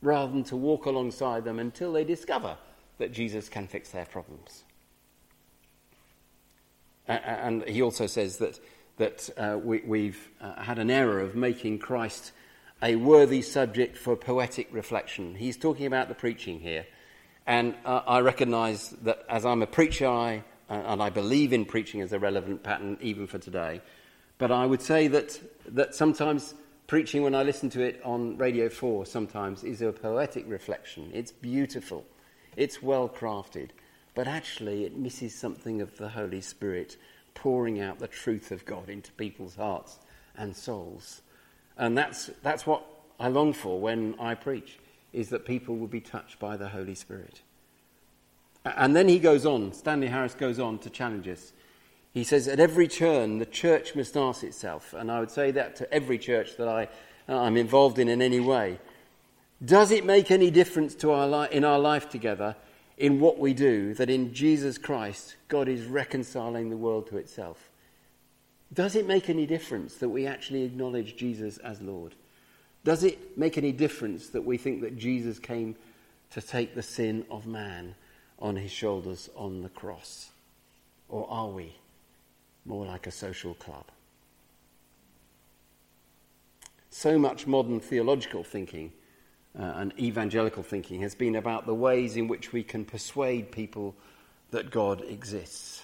rather 0.00 0.32
than 0.32 0.44
to 0.44 0.56
walk 0.56 0.86
alongside 0.86 1.44
them 1.44 1.58
until 1.58 1.92
they 1.92 2.04
discover 2.04 2.56
that 2.96 3.12
Jesus 3.12 3.50
can 3.50 3.66
fix 3.66 3.90
their 3.90 4.06
problems. 4.06 4.64
And 7.08 7.64
he 7.64 7.82
also 7.82 8.06
says 8.06 8.36
that, 8.38 8.60
that 8.98 9.30
uh, 9.36 9.58
we, 9.58 10.06
have 10.06 10.28
uh, 10.40 10.62
had 10.62 10.78
an 10.78 10.90
error 10.90 11.20
of 11.20 11.34
making 11.34 11.78
Christ 11.78 12.32
a 12.82 12.96
worthy 12.96 13.42
subject 13.42 13.96
for 13.96 14.16
poetic 14.16 14.68
reflection. 14.72 15.34
He's 15.34 15.56
talking 15.56 15.86
about 15.86 16.08
the 16.08 16.14
preaching 16.14 16.60
here. 16.60 16.86
And 17.46 17.74
I 17.84 18.20
recognize 18.20 18.90
that 19.02 19.24
as 19.28 19.44
I'm 19.44 19.62
a 19.62 19.66
preacher, 19.66 20.06
I, 20.06 20.44
uh, 20.68 20.74
and 20.74 21.02
I 21.02 21.10
believe 21.10 21.52
in 21.52 21.64
preaching 21.64 22.00
as 22.00 22.12
a 22.12 22.18
relevant 22.18 22.62
pattern 22.62 22.96
even 23.00 23.26
for 23.26 23.38
today. 23.38 23.80
But 24.38 24.52
I 24.52 24.66
would 24.66 24.80
say 24.80 25.08
that, 25.08 25.38
that 25.74 25.94
sometimes 25.94 26.54
preaching, 26.86 27.22
when 27.22 27.34
I 27.34 27.42
listen 27.42 27.68
to 27.70 27.82
it 27.82 28.00
on 28.04 28.36
Radio 28.38 28.68
4, 28.68 29.04
sometimes 29.04 29.64
is 29.64 29.82
a 29.82 29.92
poetic 29.92 30.44
reflection. 30.48 31.10
It's 31.12 31.32
beautiful. 31.32 32.04
it's 32.56 32.82
well 32.82 33.08
crafted, 33.08 33.70
but 34.20 34.28
actually 34.28 34.84
it 34.84 34.94
misses 34.94 35.34
something 35.34 35.80
of 35.80 35.96
the 35.96 36.10
Holy 36.10 36.42
Spirit 36.42 36.98
pouring 37.32 37.80
out 37.80 37.98
the 38.00 38.06
truth 38.06 38.52
of 38.52 38.66
God 38.66 38.90
into 38.90 39.10
people's 39.12 39.56
hearts 39.56 39.98
and 40.36 40.54
souls. 40.54 41.22
And 41.78 41.96
that's, 41.96 42.26
that's 42.42 42.66
what 42.66 42.84
I 43.18 43.28
long 43.28 43.54
for 43.54 43.80
when 43.80 44.14
I 44.20 44.34
preach, 44.34 44.78
is 45.14 45.30
that 45.30 45.46
people 45.46 45.78
will 45.78 45.86
be 45.86 46.02
touched 46.02 46.38
by 46.38 46.58
the 46.58 46.68
Holy 46.68 46.94
Spirit. 46.94 47.40
And 48.66 48.94
then 48.94 49.08
he 49.08 49.18
goes 49.18 49.46
on, 49.46 49.72
Stanley 49.72 50.08
Hauerwas 50.08 50.36
goes 50.36 50.58
on 50.58 50.78
to 50.80 50.90
challenge 50.90 51.26
us. 51.26 51.54
He 52.12 52.22
says, 52.22 52.46
at 52.46 52.60
every 52.60 52.88
turn, 52.88 53.38
the 53.38 53.46
church 53.46 53.96
must 53.96 54.18
ask 54.18 54.44
itself, 54.44 54.92
and 54.92 55.10
I 55.10 55.20
would 55.20 55.30
say 55.30 55.50
that 55.52 55.76
to 55.76 55.90
every 55.90 56.18
church 56.18 56.58
that 56.58 56.68
I, 56.68 56.88
I'm 57.26 57.56
involved 57.56 57.98
in 57.98 58.10
in 58.10 58.20
any 58.20 58.40
way, 58.40 58.80
does 59.64 59.90
it 59.90 60.04
make 60.04 60.30
any 60.30 60.50
difference 60.50 60.94
to 60.96 61.10
our 61.10 61.26
li- 61.26 61.48
in 61.52 61.64
our 61.64 61.78
life 61.78 62.10
together 62.10 62.54
in 63.00 63.18
what 63.18 63.38
we 63.38 63.54
do 63.54 63.94
that 63.94 64.10
in 64.10 64.32
Jesus 64.34 64.76
Christ 64.76 65.36
God 65.48 65.68
is 65.68 65.86
reconciling 65.86 66.68
the 66.68 66.76
world 66.76 67.08
to 67.08 67.16
itself? 67.16 67.70
Does 68.72 68.94
it 68.94 69.08
make 69.08 69.30
any 69.30 69.46
difference 69.46 69.96
that 69.96 70.10
we 70.10 70.26
actually 70.26 70.62
acknowledge 70.62 71.16
Jesus 71.16 71.56
as 71.58 71.80
Lord? 71.80 72.14
Does 72.84 73.02
it 73.02 73.36
make 73.36 73.58
any 73.58 73.72
difference 73.72 74.28
that 74.28 74.44
we 74.44 74.58
think 74.58 74.82
that 74.82 74.98
Jesus 74.98 75.38
came 75.38 75.74
to 76.30 76.42
take 76.42 76.74
the 76.74 76.82
sin 76.82 77.24
of 77.30 77.46
man 77.46 77.94
on 78.38 78.54
his 78.54 78.70
shoulders 78.70 79.30
on 79.34 79.62
the 79.62 79.70
cross? 79.70 80.30
Or 81.08 81.26
are 81.28 81.48
we 81.48 81.74
more 82.66 82.84
like 82.84 83.06
a 83.06 83.10
social 83.10 83.54
club? 83.54 83.86
So 86.90 87.18
much 87.18 87.46
modern 87.46 87.80
theological 87.80 88.44
thinking 88.44 88.92
uh, 89.58 89.62
and 89.62 89.98
evangelical 89.98 90.62
thinking 90.62 91.00
has 91.00 91.14
been 91.14 91.36
about 91.36 91.66
the 91.66 91.74
ways 91.74 92.16
in 92.16 92.28
which 92.28 92.52
we 92.52 92.62
can 92.62 92.84
persuade 92.84 93.50
people 93.50 93.94
that 94.50 94.70
God 94.70 95.02
exists. 95.02 95.82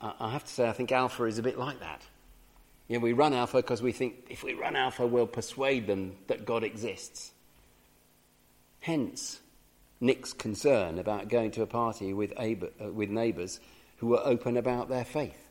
I, 0.00 0.12
I 0.20 0.30
have 0.30 0.44
to 0.44 0.50
say, 0.50 0.68
I 0.68 0.72
think 0.72 0.92
Alpha 0.92 1.24
is 1.24 1.38
a 1.38 1.42
bit 1.42 1.58
like 1.58 1.80
that. 1.80 2.02
You 2.88 2.98
know, 2.98 3.02
we 3.02 3.14
run 3.14 3.32
Alpha 3.32 3.58
because 3.58 3.80
we 3.80 3.92
think 3.92 4.26
if 4.28 4.42
we 4.42 4.54
run 4.54 4.76
Alpha, 4.76 5.06
we'll 5.06 5.26
persuade 5.26 5.86
them 5.86 6.16
that 6.26 6.44
God 6.44 6.62
exists. 6.62 7.32
Hence, 8.80 9.40
Nick's 10.00 10.34
concern 10.34 10.98
about 10.98 11.28
going 11.28 11.50
to 11.52 11.62
a 11.62 11.66
party 11.66 12.12
with, 12.12 12.34
uh, 12.38 12.90
with 12.92 13.08
neighbours 13.08 13.60
who 13.96 14.08
were 14.08 14.20
open 14.22 14.58
about 14.58 14.90
their 14.90 15.04
faith. 15.04 15.48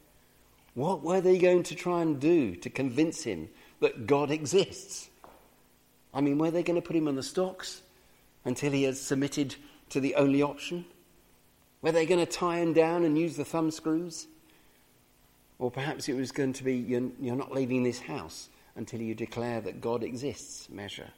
What 0.76 1.02
were 1.02 1.22
they 1.22 1.40
going 1.40 1.64
to 1.64 1.76
try 1.76 2.02
and 2.02 2.20
do 2.20 2.56
to 2.58 2.70
convince 2.70 3.24
him 3.24 3.50
that 3.80 4.06
God 4.06 4.30
exists? 4.30 5.10
I 6.14 6.22
mean, 6.22 6.38
were 6.38 6.52
they 6.52 6.64
going 6.64 6.80
to 6.80 6.86
put 6.86 6.96
him 6.96 7.08
on 7.08 7.16
the 7.16 7.24
stocks 7.24 7.82
until 8.46 8.72
he 8.72 8.84
has 8.84 9.00
submitted 9.00 9.56
to 9.90 10.00
the 10.00 10.16
only 10.16 10.42
option? 10.42 10.86
Were 11.82 11.92
they 11.92 12.06
going 12.06 12.26
to 12.26 12.32
tie 12.32 12.60
him 12.60 12.74
down 12.74 13.04
and 13.04 13.18
use 13.18 13.36
the 13.36 13.46
thumb 13.46 13.72
screws? 13.72 14.28
Or 15.60 15.72
perhaps 15.72 16.08
it 16.10 16.14
was 16.14 16.32
going 16.32 16.54
to 16.54 16.64
be, 16.64 16.76
you're, 16.76 17.10
you're 17.20 17.36
not 17.36 17.52
leaving 17.52 17.84
this 17.84 18.00
house 18.00 18.50
until 18.76 19.02
you 19.02 19.16
declare 19.16 19.62
that 19.62 19.82
God 19.82 20.04
exists 20.04 20.70
measure. 20.70 21.10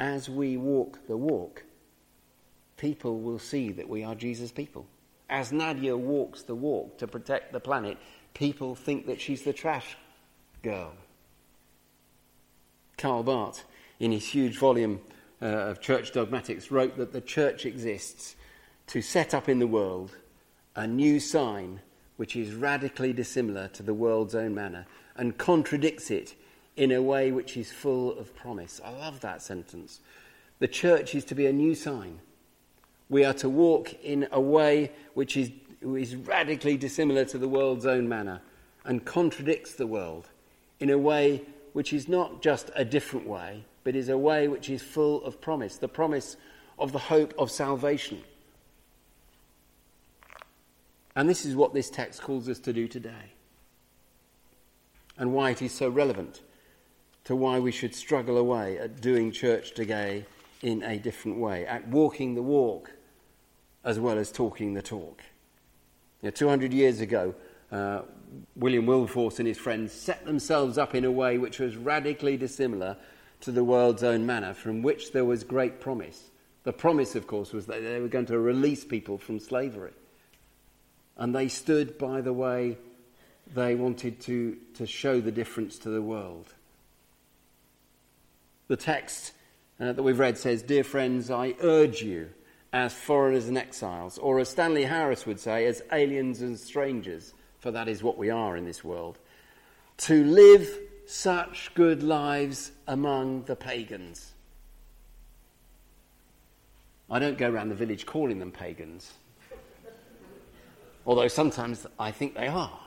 as 0.00 0.30
we 0.30 0.56
walk 0.56 1.06
the 1.06 1.16
walk, 1.16 1.62
people 2.78 3.20
will 3.20 3.38
see 3.38 3.70
that 3.70 3.88
we 3.88 4.02
are 4.02 4.14
Jesus' 4.14 4.50
people. 4.50 4.86
As 5.28 5.52
Nadia 5.52 5.96
walks 5.96 6.42
the 6.42 6.54
walk 6.54 6.98
to 6.98 7.06
protect 7.06 7.52
the 7.52 7.60
planet, 7.60 7.98
people 8.34 8.74
think 8.74 9.06
that 9.06 9.20
she's 9.20 9.42
the 9.42 9.52
trash 9.52 9.96
girl. 10.62 10.92
Karl 12.96 13.22
Barth, 13.22 13.64
in 13.98 14.12
his 14.12 14.26
huge 14.26 14.58
volume 14.58 15.00
uh, 15.40 15.46
of 15.46 15.80
church 15.80 16.12
dogmatics, 16.12 16.70
wrote 16.70 16.96
that 16.96 17.12
the 17.12 17.20
church 17.20 17.64
exists 17.64 18.36
to 18.88 19.00
set 19.00 19.34
up 19.34 19.48
in 19.48 19.58
the 19.58 19.66
world 19.66 20.16
a 20.76 20.86
new 20.86 21.18
sign 21.18 21.80
which 22.16 22.36
is 22.36 22.54
radically 22.54 23.12
dissimilar 23.12 23.68
to 23.68 23.82
the 23.82 23.94
world's 23.94 24.34
own 24.34 24.54
manner 24.54 24.86
and 25.16 25.38
contradicts 25.38 26.10
it 26.10 26.34
in 26.76 26.92
a 26.92 27.02
way 27.02 27.32
which 27.32 27.56
is 27.56 27.72
full 27.72 28.18
of 28.18 28.34
promise. 28.34 28.80
I 28.84 28.90
love 28.90 29.20
that 29.20 29.42
sentence. 29.42 30.00
The 30.58 30.68
church 30.68 31.14
is 31.14 31.24
to 31.26 31.34
be 31.34 31.46
a 31.46 31.52
new 31.52 31.74
sign. 31.74 32.20
We 33.08 33.24
are 33.24 33.34
to 33.34 33.48
walk 33.48 33.94
in 34.02 34.28
a 34.30 34.40
way 34.40 34.92
which 35.14 35.36
is, 35.36 35.50
is 35.82 36.16
radically 36.16 36.76
dissimilar 36.76 37.24
to 37.24 37.38
the 37.38 37.48
world's 37.48 37.86
own 37.86 38.08
manner 38.08 38.40
and 38.84 39.04
contradicts 39.04 39.74
the 39.74 39.86
world 39.86 40.28
in 40.78 40.90
a 40.90 40.98
way 40.98 41.42
which 41.72 41.92
is 41.92 42.08
not 42.08 42.42
just 42.42 42.70
a 42.74 42.84
different 42.84 43.26
way, 43.26 43.64
but 43.84 43.94
is 43.94 44.08
a 44.08 44.18
way 44.18 44.48
which 44.48 44.68
is 44.68 44.82
full 44.82 45.22
of 45.24 45.40
promise 45.40 45.76
the 45.76 45.88
promise 45.88 46.36
of 46.78 46.92
the 46.92 46.98
hope 46.98 47.34
of 47.38 47.50
salvation. 47.50 48.22
And 51.16 51.28
this 51.28 51.44
is 51.44 51.54
what 51.54 51.74
this 51.74 51.90
text 51.90 52.22
calls 52.22 52.48
us 52.48 52.58
to 52.60 52.72
do 52.72 52.88
today, 52.88 53.32
and 55.18 55.32
why 55.32 55.50
it 55.50 55.60
is 55.60 55.72
so 55.72 55.88
relevant 55.88 56.40
to 57.24 57.36
why 57.36 57.58
we 57.58 57.72
should 57.72 57.94
struggle 57.94 58.38
away 58.38 58.78
at 58.78 59.00
doing 59.00 59.30
church 59.30 59.72
today 59.74 60.24
in 60.62 60.82
a 60.82 60.98
different 60.98 61.38
way, 61.38 61.66
at 61.66 61.86
walking 61.88 62.34
the 62.34 62.42
walk 62.42 62.92
as 63.84 63.98
well 63.98 64.18
as 64.18 64.30
talking 64.30 64.74
the 64.74 64.82
talk. 64.82 65.22
You 66.22 66.26
know, 66.26 66.30
200 66.30 66.72
years 66.72 67.00
ago, 67.00 67.34
uh, 67.72 68.02
William 68.56 68.86
Wilberforce 68.86 69.38
and 69.38 69.48
his 69.48 69.58
friends 69.58 69.92
set 69.92 70.24
themselves 70.24 70.78
up 70.78 70.94
in 70.94 71.04
a 71.04 71.10
way 71.10 71.38
which 71.38 71.58
was 71.58 71.76
radically 71.76 72.36
dissimilar 72.36 72.96
to 73.40 73.52
the 73.52 73.64
world's 73.64 74.02
own 74.02 74.26
manner, 74.26 74.52
from 74.52 74.82
which 74.82 75.12
there 75.12 75.24
was 75.24 75.44
great 75.44 75.80
promise. 75.80 76.30
The 76.64 76.72
promise, 76.72 77.14
of 77.14 77.26
course, 77.26 77.52
was 77.52 77.66
that 77.66 77.82
they 77.82 78.00
were 78.00 78.08
going 78.08 78.26
to 78.26 78.38
release 78.38 78.84
people 78.84 79.16
from 79.16 79.40
slavery. 79.40 79.92
And 81.16 81.34
they 81.34 81.48
stood 81.48 81.96
by 81.96 82.20
the 82.20 82.32
way 82.32 82.76
they 83.54 83.74
wanted 83.74 84.20
to, 84.22 84.56
to 84.74 84.86
show 84.86 85.20
the 85.20 85.32
difference 85.32 85.78
to 85.80 85.90
the 85.90 86.02
world. 86.02 86.52
The 88.68 88.76
text 88.76 89.32
uh, 89.80 89.92
that 89.92 90.02
we've 90.02 90.18
read 90.18 90.38
says, 90.38 90.62
Dear 90.62 90.84
friends, 90.84 91.30
I 91.30 91.54
urge 91.62 92.02
you, 92.02 92.30
as 92.72 92.94
foreigners 92.94 93.48
and 93.48 93.58
exiles, 93.58 94.18
or 94.18 94.38
as 94.38 94.48
Stanley 94.48 94.84
Hauerwas 94.84 95.26
would 95.26 95.40
say, 95.40 95.66
as 95.66 95.82
aliens 95.92 96.40
and 96.40 96.58
strangers, 96.58 97.34
for 97.58 97.70
that 97.72 97.88
is 97.88 98.02
what 98.02 98.16
we 98.16 98.30
are 98.30 98.56
in 98.56 98.64
this 98.64 98.84
world, 98.84 99.18
to 99.98 100.24
live 100.24 100.68
such 101.06 101.72
good 101.74 102.02
lives 102.02 102.70
among 102.86 103.42
the 103.44 103.56
pagans. 103.56 104.32
I 107.10 107.18
don't 107.18 107.36
go 107.36 107.50
around 107.50 107.70
the 107.70 107.74
village 107.74 108.06
calling 108.06 108.38
them 108.38 108.52
pagans, 108.52 109.12
although 111.04 111.26
sometimes 111.26 111.86
I 111.98 112.12
think 112.12 112.34
they 112.34 112.46
are. 112.46 112.80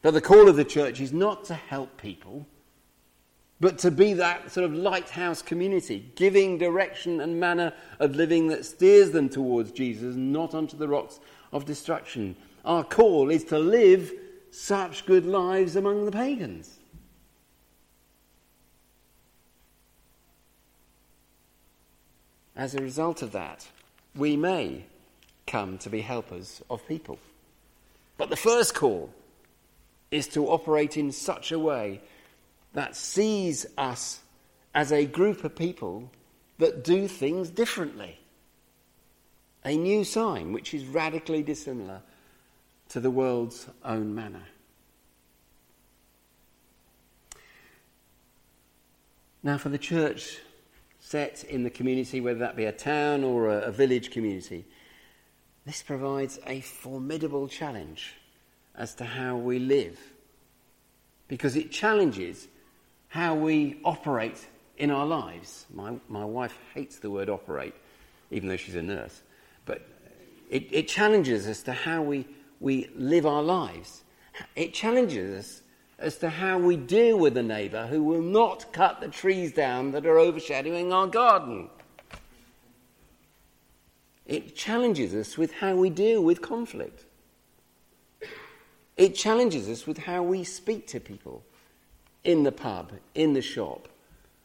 But 0.00 0.12
the 0.12 0.22
call 0.22 0.48
of 0.48 0.56
the 0.56 0.64
church 0.64 1.00
is 1.02 1.12
not 1.12 1.44
to 1.44 1.54
help 1.54 1.98
people 1.98 2.46
but 3.60 3.78
to 3.78 3.90
be 3.90 4.14
that 4.14 4.50
sort 4.50 4.64
of 4.64 4.74
lighthouse 4.74 5.42
community, 5.42 6.10
giving 6.14 6.56
direction 6.56 7.20
and 7.20 7.38
manner 7.38 7.72
of 7.98 8.16
living 8.16 8.48
that 8.48 8.64
steers 8.64 9.10
them 9.10 9.28
towards 9.28 9.70
Jesus, 9.70 10.16
not 10.16 10.54
onto 10.54 10.76
the 10.76 10.88
rocks 10.88 11.20
of 11.52 11.66
destruction. 11.66 12.34
Our 12.64 12.82
call 12.84 13.30
is 13.30 13.44
to 13.44 13.58
live 13.58 14.12
such 14.50 15.04
good 15.04 15.26
lives 15.26 15.76
among 15.76 16.06
the 16.06 16.12
pagans. 16.12 16.78
As 22.56 22.74
a 22.74 22.82
result 22.82 23.22
of 23.22 23.32
that, 23.32 23.68
we 24.16 24.36
may 24.36 24.84
come 25.46 25.78
to 25.78 25.90
be 25.90 26.00
helpers 26.00 26.62
of 26.70 26.86
people. 26.88 27.18
But 28.16 28.30
the 28.30 28.36
first 28.36 28.74
call 28.74 29.10
is 30.10 30.28
to 30.28 30.48
operate 30.48 30.96
in 30.96 31.12
such 31.12 31.52
a 31.52 31.58
way 31.58 32.00
that 32.72 32.96
sees 32.96 33.66
us 33.76 34.20
as 34.74 34.92
a 34.92 35.04
group 35.04 35.44
of 35.44 35.56
people 35.56 36.10
that 36.58 36.84
do 36.84 37.08
things 37.08 37.50
differently. 37.50 38.18
A 39.64 39.76
new 39.76 40.04
sign 40.04 40.52
which 40.52 40.72
is 40.72 40.84
radically 40.86 41.42
dissimilar 41.42 42.02
to 42.90 43.00
the 43.00 43.10
world's 43.10 43.66
own 43.84 44.14
manner. 44.14 44.44
Now, 49.42 49.56
for 49.56 49.70
the 49.70 49.78
church 49.78 50.38
set 51.00 51.44
in 51.44 51.62
the 51.62 51.70
community, 51.70 52.20
whether 52.20 52.40
that 52.40 52.56
be 52.56 52.66
a 52.66 52.72
town 52.72 53.24
or 53.24 53.48
a, 53.48 53.62
a 53.62 53.72
village 53.72 54.10
community, 54.10 54.66
this 55.64 55.82
provides 55.82 56.38
a 56.46 56.60
formidable 56.60 57.48
challenge 57.48 58.14
as 58.74 58.94
to 58.96 59.04
how 59.04 59.36
we 59.36 59.58
live. 59.58 59.98
Because 61.26 61.56
it 61.56 61.70
challenges 61.70 62.48
how 63.10 63.34
we 63.34 63.80
operate 63.84 64.46
in 64.78 64.90
our 64.90 65.04
lives. 65.04 65.66
My, 65.74 65.96
my 66.08 66.24
wife 66.24 66.56
hates 66.74 67.00
the 67.00 67.10
word 67.10 67.28
operate, 67.28 67.74
even 68.30 68.48
though 68.48 68.56
she's 68.56 68.76
a 68.76 68.82
nurse. 68.82 69.20
But 69.66 69.86
it, 70.48 70.68
it 70.70 70.88
challenges 70.88 71.46
us 71.46 71.62
to 71.64 71.72
how 71.72 72.02
we, 72.02 72.26
we 72.60 72.88
live 72.94 73.26
our 73.26 73.42
lives. 73.42 74.04
It 74.54 74.72
challenges 74.72 75.38
us 75.38 75.62
as 75.98 76.18
to 76.18 76.30
how 76.30 76.58
we 76.58 76.76
deal 76.76 77.18
with 77.18 77.36
a 77.36 77.42
neighbour 77.42 77.88
who 77.88 78.02
will 78.02 78.22
not 78.22 78.72
cut 78.72 79.00
the 79.00 79.08
trees 79.08 79.52
down 79.52 79.90
that 79.90 80.06
are 80.06 80.18
overshadowing 80.18 80.92
our 80.92 81.08
garden. 81.08 81.68
It 84.24 84.54
challenges 84.54 85.14
us 85.16 85.36
with 85.36 85.52
how 85.54 85.74
we 85.74 85.90
deal 85.90 86.22
with 86.22 86.40
conflict. 86.40 87.06
It 88.96 89.16
challenges 89.16 89.68
us 89.68 89.84
with 89.84 89.98
how 89.98 90.22
we 90.22 90.44
speak 90.44 90.86
to 90.88 91.00
people 91.00 91.44
in 92.24 92.42
the 92.42 92.52
pub, 92.52 92.92
in 93.14 93.32
the 93.32 93.42
shop, 93.42 93.88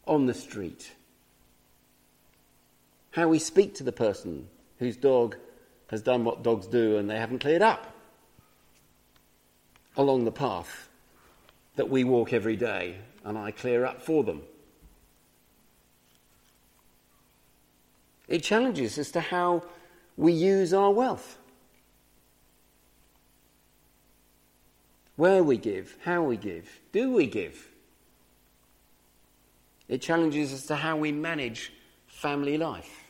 on 0.06 0.26
the 0.26 0.34
street. 0.34 0.94
How 3.12 3.28
we 3.28 3.40
speak 3.40 3.76
to 3.76 3.84
the 3.84 3.92
person 3.92 4.48
whose 4.80 4.98
dog 4.98 5.38
has 5.88 6.02
done 6.02 6.24
what 6.24 6.44
dogs 6.44 6.68
do 6.68 6.98
and 6.98 7.10
they 7.10 7.18
haven't 7.18 7.40
cleared 7.40 7.62
up 7.62 7.94
along 9.96 10.26
the 10.26 10.32
path 10.32 10.90
that 11.76 11.90
we 11.90 12.04
walk 12.04 12.34
every 12.34 12.56
day 12.56 12.98
and 13.24 13.38
I 13.38 13.52
clear 13.52 13.86
up 13.86 14.02
for 14.02 14.24
them. 14.24 14.42
It 18.28 18.44
challenges 18.44 18.98
as 18.98 19.12
to 19.12 19.22
how 19.22 19.64
we 20.18 20.34
use 20.34 20.74
our 20.74 20.92
wealth. 20.92 21.38
Where 25.16 25.44
we 25.44 25.58
give, 25.58 25.96
how 26.04 26.24
we 26.24 26.38
give, 26.38 26.80
do 26.92 27.14
we 27.14 27.28
give? 27.28 27.68
It 29.88 30.02
challenges 30.02 30.54
us 30.54 30.66
to 30.68 30.76
how 30.76 30.98
we 30.98 31.12
manage 31.12 31.72
family 32.08 32.58
life. 32.58 33.04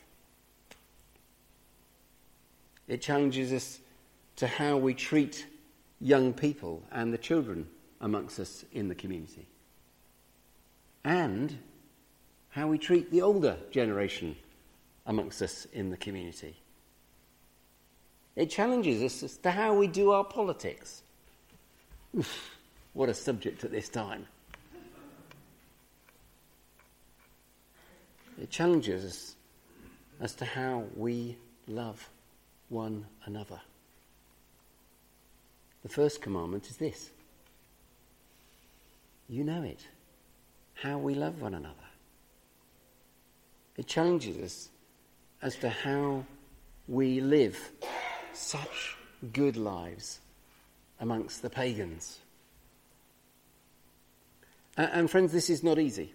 It 2.86 3.00
challenges 3.00 3.52
us 3.52 3.80
to 4.36 4.46
how 4.46 4.76
we 4.76 4.94
treat 4.94 5.46
young 6.00 6.32
people 6.32 6.82
and 6.92 7.12
the 7.12 7.18
children 7.18 7.66
amongst 8.00 8.38
us 8.38 8.64
in 8.72 8.88
the 8.88 8.94
community. 8.94 9.46
And 11.04 11.58
how 12.50 12.68
we 12.68 12.78
treat 12.78 13.10
the 13.10 13.22
older 13.22 13.56
generation 13.70 14.36
amongst 15.06 15.42
us 15.42 15.66
in 15.72 15.90
the 15.90 15.96
community. 15.96 16.56
It 18.34 18.50
challenges 18.50 19.02
us 19.02 19.22
as 19.22 19.36
to 19.38 19.50
how 19.50 19.74
we 19.74 19.86
do 19.86 20.10
our 20.10 20.24
politics. 20.24 21.02
Oof, 22.16 22.56
what 22.94 23.08
a 23.08 23.14
subject 23.14 23.62
at 23.64 23.70
this 23.70 23.88
time. 23.88 24.26
It 28.40 28.50
challenges 28.50 29.04
us 29.04 29.36
as 30.20 30.34
to 30.36 30.44
how 30.44 30.84
we 30.94 31.36
love 31.66 32.08
one 32.68 33.06
another. 33.24 33.60
The 35.82 35.88
first 35.88 36.22
commandment 36.22 36.68
is 36.68 36.76
this 36.76 37.10
you 39.28 39.42
know 39.42 39.62
it, 39.62 39.86
how 40.74 40.98
we 40.98 41.14
love 41.14 41.40
one 41.42 41.54
another. 41.54 41.74
It 43.76 43.86
challenges 43.86 44.38
us 44.38 44.68
as 45.42 45.56
to 45.56 45.68
how 45.68 46.24
we 46.88 47.20
live 47.20 47.58
such 48.32 48.96
good 49.32 49.56
lives 49.56 50.20
amongst 51.00 51.42
the 51.42 51.50
pagans. 51.50 52.20
And, 54.76 55.10
friends, 55.10 55.32
this 55.32 55.48
is 55.48 55.62
not 55.62 55.78
easy. 55.78 56.12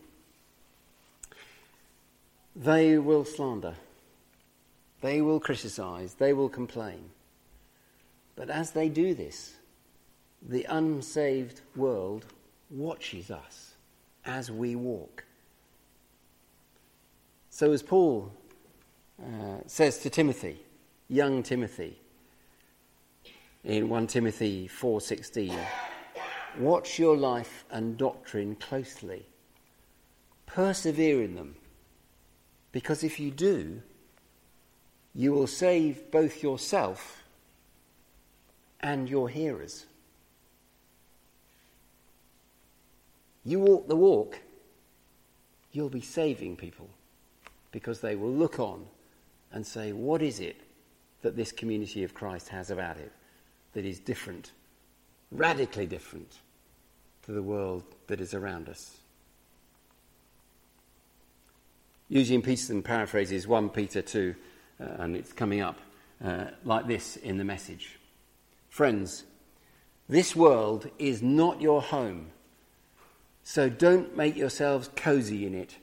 They 2.55 2.97
will 2.97 3.25
slander, 3.25 3.75
they 5.01 5.21
will 5.21 5.39
criticize, 5.39 6.15
they 6.15 6.33
will 6.33 6.49
complain. 6.49 7.09
But 8.35 8.49
as 8.49 8.71
they 8.71 8.89
do 8.89 9.13
this, 9.13 9.53
the 10.41 10.65
unsaved 10.65 11.61
world 11.75 12.25
watches 12.69 13.31
us 13.31 13.73
as 14.25 14.51
we 14.51 14.75
walk. 14.75 15.23
So, 17.49 17.71
as 17.71 17.83
Paul 17.83 18.31
uh, 19.21 19.57
says 19.67 19.99
to 19.99 20.09
Timothy, 20.09 20.59
young 21.09 21.43
Timothy, 21.43 22.00
in 23.63 23.89
1 23.89 24.07
Timothy 24.07 24.67
4:16, 24.67 25.57
watch 26.57 26.97
your 26.97 27.15
life 27.15 27.65
and 27.69 27.97
doctrine 27.97 28.55
closely. 28.55 29.25
Persevere 30.45 31.21
in 31.23 31.35
them 31.35 31.55
because 32.71 33.03
if 33.03 33.19
you 33.19 33.31
do, 33.31 33.81
you 35.13 35.31
will 35.31 35.47
save 35.47 36.09
both 36.09 36.41
yourself 36.41 37.23
and 38.79 39.09
your 39.09 39.29
hearers. 39.29 39.85
You 43.43 43.59
walk 43.59 43.87
the 43.87 43.95
walk, 43.95 44.39
you'll 45.71 45.89
be 45.89 46.01
saving 46.01 46.57
people 46.57 46.89
because 47.71 48.01
they 48.01 48.15
will 48.15 48.31
look 48.31 48.59
on 48.59 48.87
and 49.51 49.65
say, 49.65 49.91
What 49.91 50.21
is 50.21 50.39
it 50.39 50.57
that 51.21 51.35
this 51.35 51.51
community 51.51 52.03
of 52.03 52.13
Christ 52.13 52.49
has 52.49 52.71
about 52.71 52.97
it 52.97 53.11
that 53.73 53.85
is 53.85 53.99
different, 53.99 54.51
radically 55.31 55.85
different 55.85 56.39
to 57.23 57.31
the 57.31 57.43
world 57.43 57.83
that 58.07 58.21
is 58.21 58.33
around 58.33 58.69
us? 58.69 58.97
Eugene 62.09 62.41
Peterson 62.41 62.83
paraphrases 62.83 63.47
1 63.47 63.69
Peter 63.69 64.01
2, 64.01 64.35
uh, 64.81 64.83
and 64.99 65.15
it's 65.15 65.31
coming 65.31 65.61
up 65.61 65.79
uh, 66.23 66.47
like 66.65 66.85
this 66.85 67.15
in 67.15 67.37
the 67.37 67.45
message 67.45 67.97
Friends, 68.69 69.25
this 70.07 70.35
world 70.35 70.89
is 70.99 71.21
not 71.21 71.61
your 71.61 71.81
home, 71.81 72.31
so 73.43 73.69
don't 73.69 74.15
make 74.15 74.35
yourselves 74.35 74.89
cozy 74.95 75.45
in 75.45 75.55
it. 75.55 75.77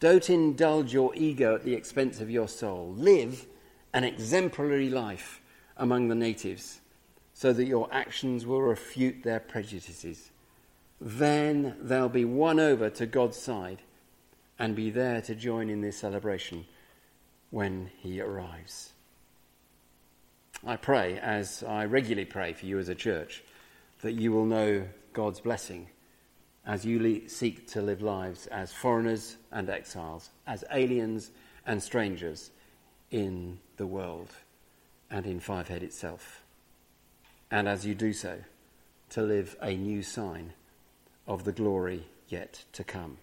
Don't 0.00 0.28
indulge 0.30 0.92
your 0.92 1.14
ego 1.14 1.54
at 1.54 1.64
the 1.64 1.74
expense 1.74 2.20
of 2.20 2.30
your 2.30 2.48
soul. 2.48 2.94
Live 2.96 3.46
an 3.92 4.04
exemplary 4.04 4.90
life 4.90 5.40
among 5.76 6.08
the 6.08 6.14
natives 6.14 6.80
so 7.34 7.52
that 7.52 7.66
your 7.66 7.88
actions 7.92 8.46
will 8.46 8.62
refute 8.62 9.22
their 9.24 9.40
prejudices. 9.40 10.30
Then 11.00 11.76
they'll 11.80 12.08
be 12.08 12.24
won 12.24 12.60
over 12.60 12.88
to 12.90 13.06
God's 13.06 13.36
side 13.36 13.82
and 14.58 14.76
be 14.76 14.90
there 14.90 15.20
to 15.22 15.34
join 15.34 15.68
in 15.68 15.80
this 15.80 15.98
celebration 15.98 16.64
when 17.50 17.90
he 17.98 18.20
arrives. 18.20 18.92
I 20.64 20.76
pray, 20.76 21.18
as 21.18 21.62
I 21.62 21.84
regularly 21.84 22.24
pray 22.24 22.52
for 22.52 22.64
you 22.64 22.78
as 22.78 22.88
a 22.88 22.94
church, 22.94 23.42
that 24.02 24.12
you 24.12 24.32
will 24.32 24.46
know 24.46 24.86
God's 25.12 25.40
blessing 25.40 25.88
as 26.64 26.86
you 26.86 27.28
seek 27.28 27.66
to 27.72 27.82
live 27.82 28.00
lives 28.00 28.46
as 28.46 28.72
foreigners 28.72 29.36
and 29.52 29.68
exiles, 29.68 30.30
as 30.46 30.64
aliens 30.72 31.30
and 31.66 31.82
strangers 31.82 32.50
in 33.10 33.58
the 33.76 33.86
world 33.86 34.30
and 35.10 35.26
in 35.26 35.40
Fivehead 35.40 35.82
itself. 35.82 36.43
And 37.54 37.68
as 37.68 37.86
you 37.86 37.94
do 37.94 38.12
so, 38.12 38.40
to 39.10 39.22
live 39.22 39.54
a 39.62 39.76
new 39.76 40.02
sign 40.02 40.54
of 41.24 41.44
the 41.44 41.52
glory 41.52 42.08
yet 42.26 42.64
to 42.72 42.82
come. 42.82 43.18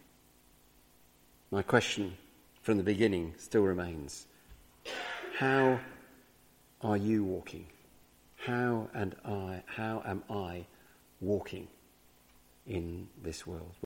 My 1.51 1.61
question 1.61 2.15
from 2.61 2.77
the 2.77 2.83
beginning 2.83 3.33
still 3.35 3.63
remains 3.63 4.27
How 5.37 5.81
are 6.79 6.95
you 6.95 7.25
walking? 7.25 7.65
How 8.37 8.87
and 8.93 9.17
I 9.25 9.63
how 9.65 10.01
am 10.05 10.23
I 10.29 10.65
walking 11.19 11.67
in 12.65 13.09
this 13.21 13.45
world? 13.45 13.75